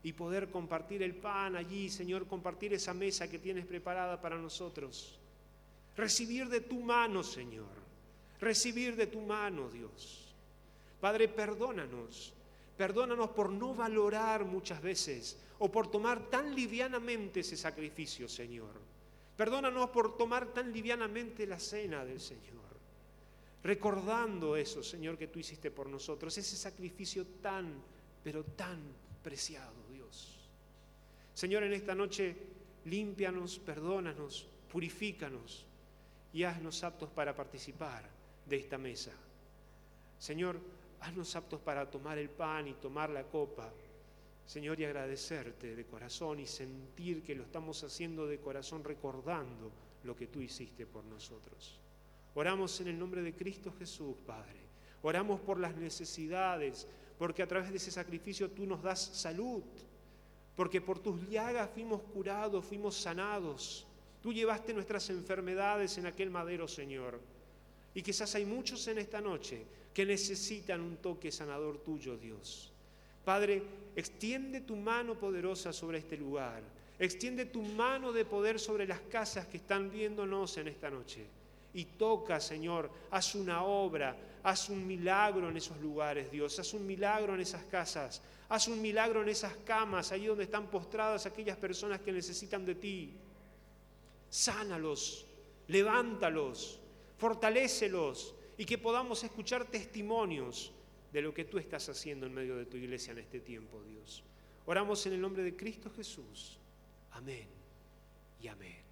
y 0.03 0.13
poder 0.13 0.51
compartir 0.51 1.03
el 1.03 1.15
pan 1.15 1.57
allí, 1.57 1.89
Señor, 1.89 2.27
compartir 2.27 2.75
esa 2.75 2.93
mesa 2.93 3.31
que 3.31 3.39
tienes 3.39 3.65
preparada 3.65 4.21
para 4.21 4.37
nosotros. 4.37 5.21
Recibir 5.97 6.49
de 6.49 6.61
tu 6.61 6.81
mano, 6.81 7.23
Señor. 7.23 7.75
Recibir 8.41 8.97
de 8.97 9.07
tu 9.07 9.21
mano, 9.21 9.71
Dios. 9.71 10.35
Padre, 11.01 11.29
perdónanos. 11.29 12.35
Perdónanos 12.77 13.31
por 13.31 13.51
no 13.51 13.75
valorar 13.75 14.45
muchas 14.45 14.83
veces 14.83 15.39
o 15.59 15.73
por 15.73 15.91
tomar 15.91 16.29
tan 16.29 16.55
livianamente 16.55 17.41
ese 17.41 17.57
sacrificio, 17.57 18.29
Señor. 18.29 18.75
Perdónanos 19.35 19.89
por 19.89 20.19
tomar 20.19 20.53
tan 20.53 20.71
livianamente 20.71 21.47
la 21.47 21.59
cena 21.59 22.05
del 22.05 22.21
Señor. 22.21 22.57
Recordando 23.63 24.57
eso, 24.57 24.83
Señor, 24.83 25.17
que 25.17 25.29
tú 25.29 25.39
hiciste 25.39 25.71
por 25.71 25.89
nosotros, 25.89 26.37
ese 26.37 26.57
sacrificio 26.57 27.27
tan, 27.41 27.83
pero 28.23 28.45
tan 28.45 28.79
preciado, 29.23 29.75
Dios. 29.91 30.51
Señor, 31.33 31.63
en 31.63 31.73
esta 31.73 31.95
noche, 31.95 32.37
límpianos, 32.85 33.59
perdónanos, 33.59 34.47
purifícanos 34.71 35.66
y 36.37 36.45
haznos 36.45 36.85
aptos 36.85 37.09
para 37.09 37.35
participar 37.35 38.05
de 38.45 38.57
esta 38.57 38.77
mesa. 38.77 39.11
Señor, 40.19 40.61
haznos 41.01 41.35
aptos 41.35 41.63
para 41.63 41.91
tomar 41.91 42.19
el 42.19 42.29
pan 42.29 42.69
y 42.69 42.75
tomar 42.75 43.09
la 43.09 43.23
copa. 43.25 43.73
Señor, 44.45 44.79
y 44.79 44.85
agradecerte 44.85 45.75
de 45.75 45.87
corazón 45.87 46.39
y 46.39 46.47
sentir 46.47 47.23
que 47.23 47.35
lo 47.35 47.45
estamos 47.45 47.83
haciendo 47.83 48.27
de 48.27 48.39
corazón 48.39 48.85
recordando 48.85 49.73
lo 50.05 50.15
que 50.15 50.27
tú 50.27 50.43
hiciste 50.43 50.85
por 50.85 51.05
nosotros. 51.05 51.81
Oramos 52.35 52.79
en 52.83 52.89
el 52.89 52.99
nombre 52.99 53.23
de 53.23 53.35
Cristo 53.35 53.73
Jesús, 53.79 54.15
Padre. 54.27 54.61
Oramos 55.01 55.41
por 55.41 55.59
las 55.59 55.75
necesidades, 55.75 56.87
porque 57.19 57.43
a 57.43 57.49
través 57.49 57.71
de 57.71 57.79
ese 57.79 57.91
sacrificio 57.91 58.51
tú 58.51 58.67
nos 58.67 58.83
das 58.83 59.01
salud, 59.01 59.63
porque 60.55 60.83
por 60.83 60.99
tus 60.99 61.19
llagas 61.31 61.71
fuimos 61.71 62.03
curados, 62.03 62.63
fuimos 62.63 62.95
sanados. 62.95 63.86
Tú 64.27 64.33
llevaste 64.33 64.75
nuestras 64.75 65.09
enfermedades 65.11 65.99
en 65.99 66.07
aquel 66.07 66.31
madero, 66.31 66.67
Señor. 66.67 67.21
Y 67.95 68.03
quizás 68.03 68.35
hay 68.35 68.45
muchos 68.45 68.89
en 68.89 68.99
esta 68.99 69.21
noche 69.21 69.65
que 69.95 70.05
necesitan 70.05 70.81
un 70.81 70.97
toque 70.97 71.31
sanador 71.31 71.79
tuyo, 71.79 72.17
Dios. 72.17 72.73
Padre, 73.25 73.63
extiende 73.95 74.63
tu 74.63 74.75
mano 74.75 75.15
poderosa 75.15 75.73
sobre 75.73 75.99
este 75.99 76.17
lugar. 76.17 76.61
Extiende 76.99 77.45
tu 77.45 77.63
mano 77.63 78.11
de 78.11 78.25
poder 78.25 78.59
sobre 78.59 78.85
las 78.85 78.99
casas 79.03 79.47
que 79.47 79.59
están 79.59 79.93
viéndonos 79.93 80.57
en 80.57 80.67
esta 80.67 80.91
noche. 80.91 81.25
y 81.73 81.85
toca, 81.85 82.41
Señor, 82.41 82.91
haz 83.13 83.37
una 83.37 83.63
obra, 83.63 84.17
haz 84.43 84.71
un 84.71 84.85
milagro 84.85 85.51
en 85.51 85.57
esos 85.57 85.81
lugares, 85.81 86.33
Dios, 86.33 86.59
haz 86.59 86.75
un 86.75 86.85
milagro 86.85 87.35
en 87.35 87.43
esas 87.43 87.63
casas, 87.67 88.23
haz 88.49 88.67
un 88.67 88.83
milagro 88.83 89.23
en 89.23 89.29
esas 89.29 89.55
camas, 89.59 90.11
allí 90.11 90.27
donde 90.27 90.45
están 90.45 90.67
postradas 90.67 91.27
aquellas 91.27 91.59
personas 91.59 92.01
que 92.01 92.11
necesitan 92.11 92.65
de 92.65 92.75
ti. 92.75 93.15
Sánalos, 94.29 95.27
levántalos, 95.69 96.81
fortalécelos 97.19 98.35
y 98.59 98.65
que 98.65 98.79
podamos 98.79 99.23
escuchar 99.25 99.65
testimonios 99.67 100.73
de 101.13 101.23
lo 101.23 101.33
que 101.33 101.45
tú 101.45 101.59
estás 101.59 101.89
haciendo 101.89 102.27
en 102.27 102.35
medio 102.35 102.57
de 102.57 102.67
tu 102.67 102.77
iglesia 102.77 103.13
en 103.13 103.19
este 103.19 103.41
tiempo, 103.41 103.83
Dios. 103.83 104.23
Oramos 104.67 105.07
en 105.07 105.15
el 105.15 105.21
nombre 105.21 105.43
de 105.43 105.57
Cristo 105.57 105.91
Jesús. 105.91 106.59
Amén 107.13 107.49
y 108.41 108.49
amén. 108.49 108.86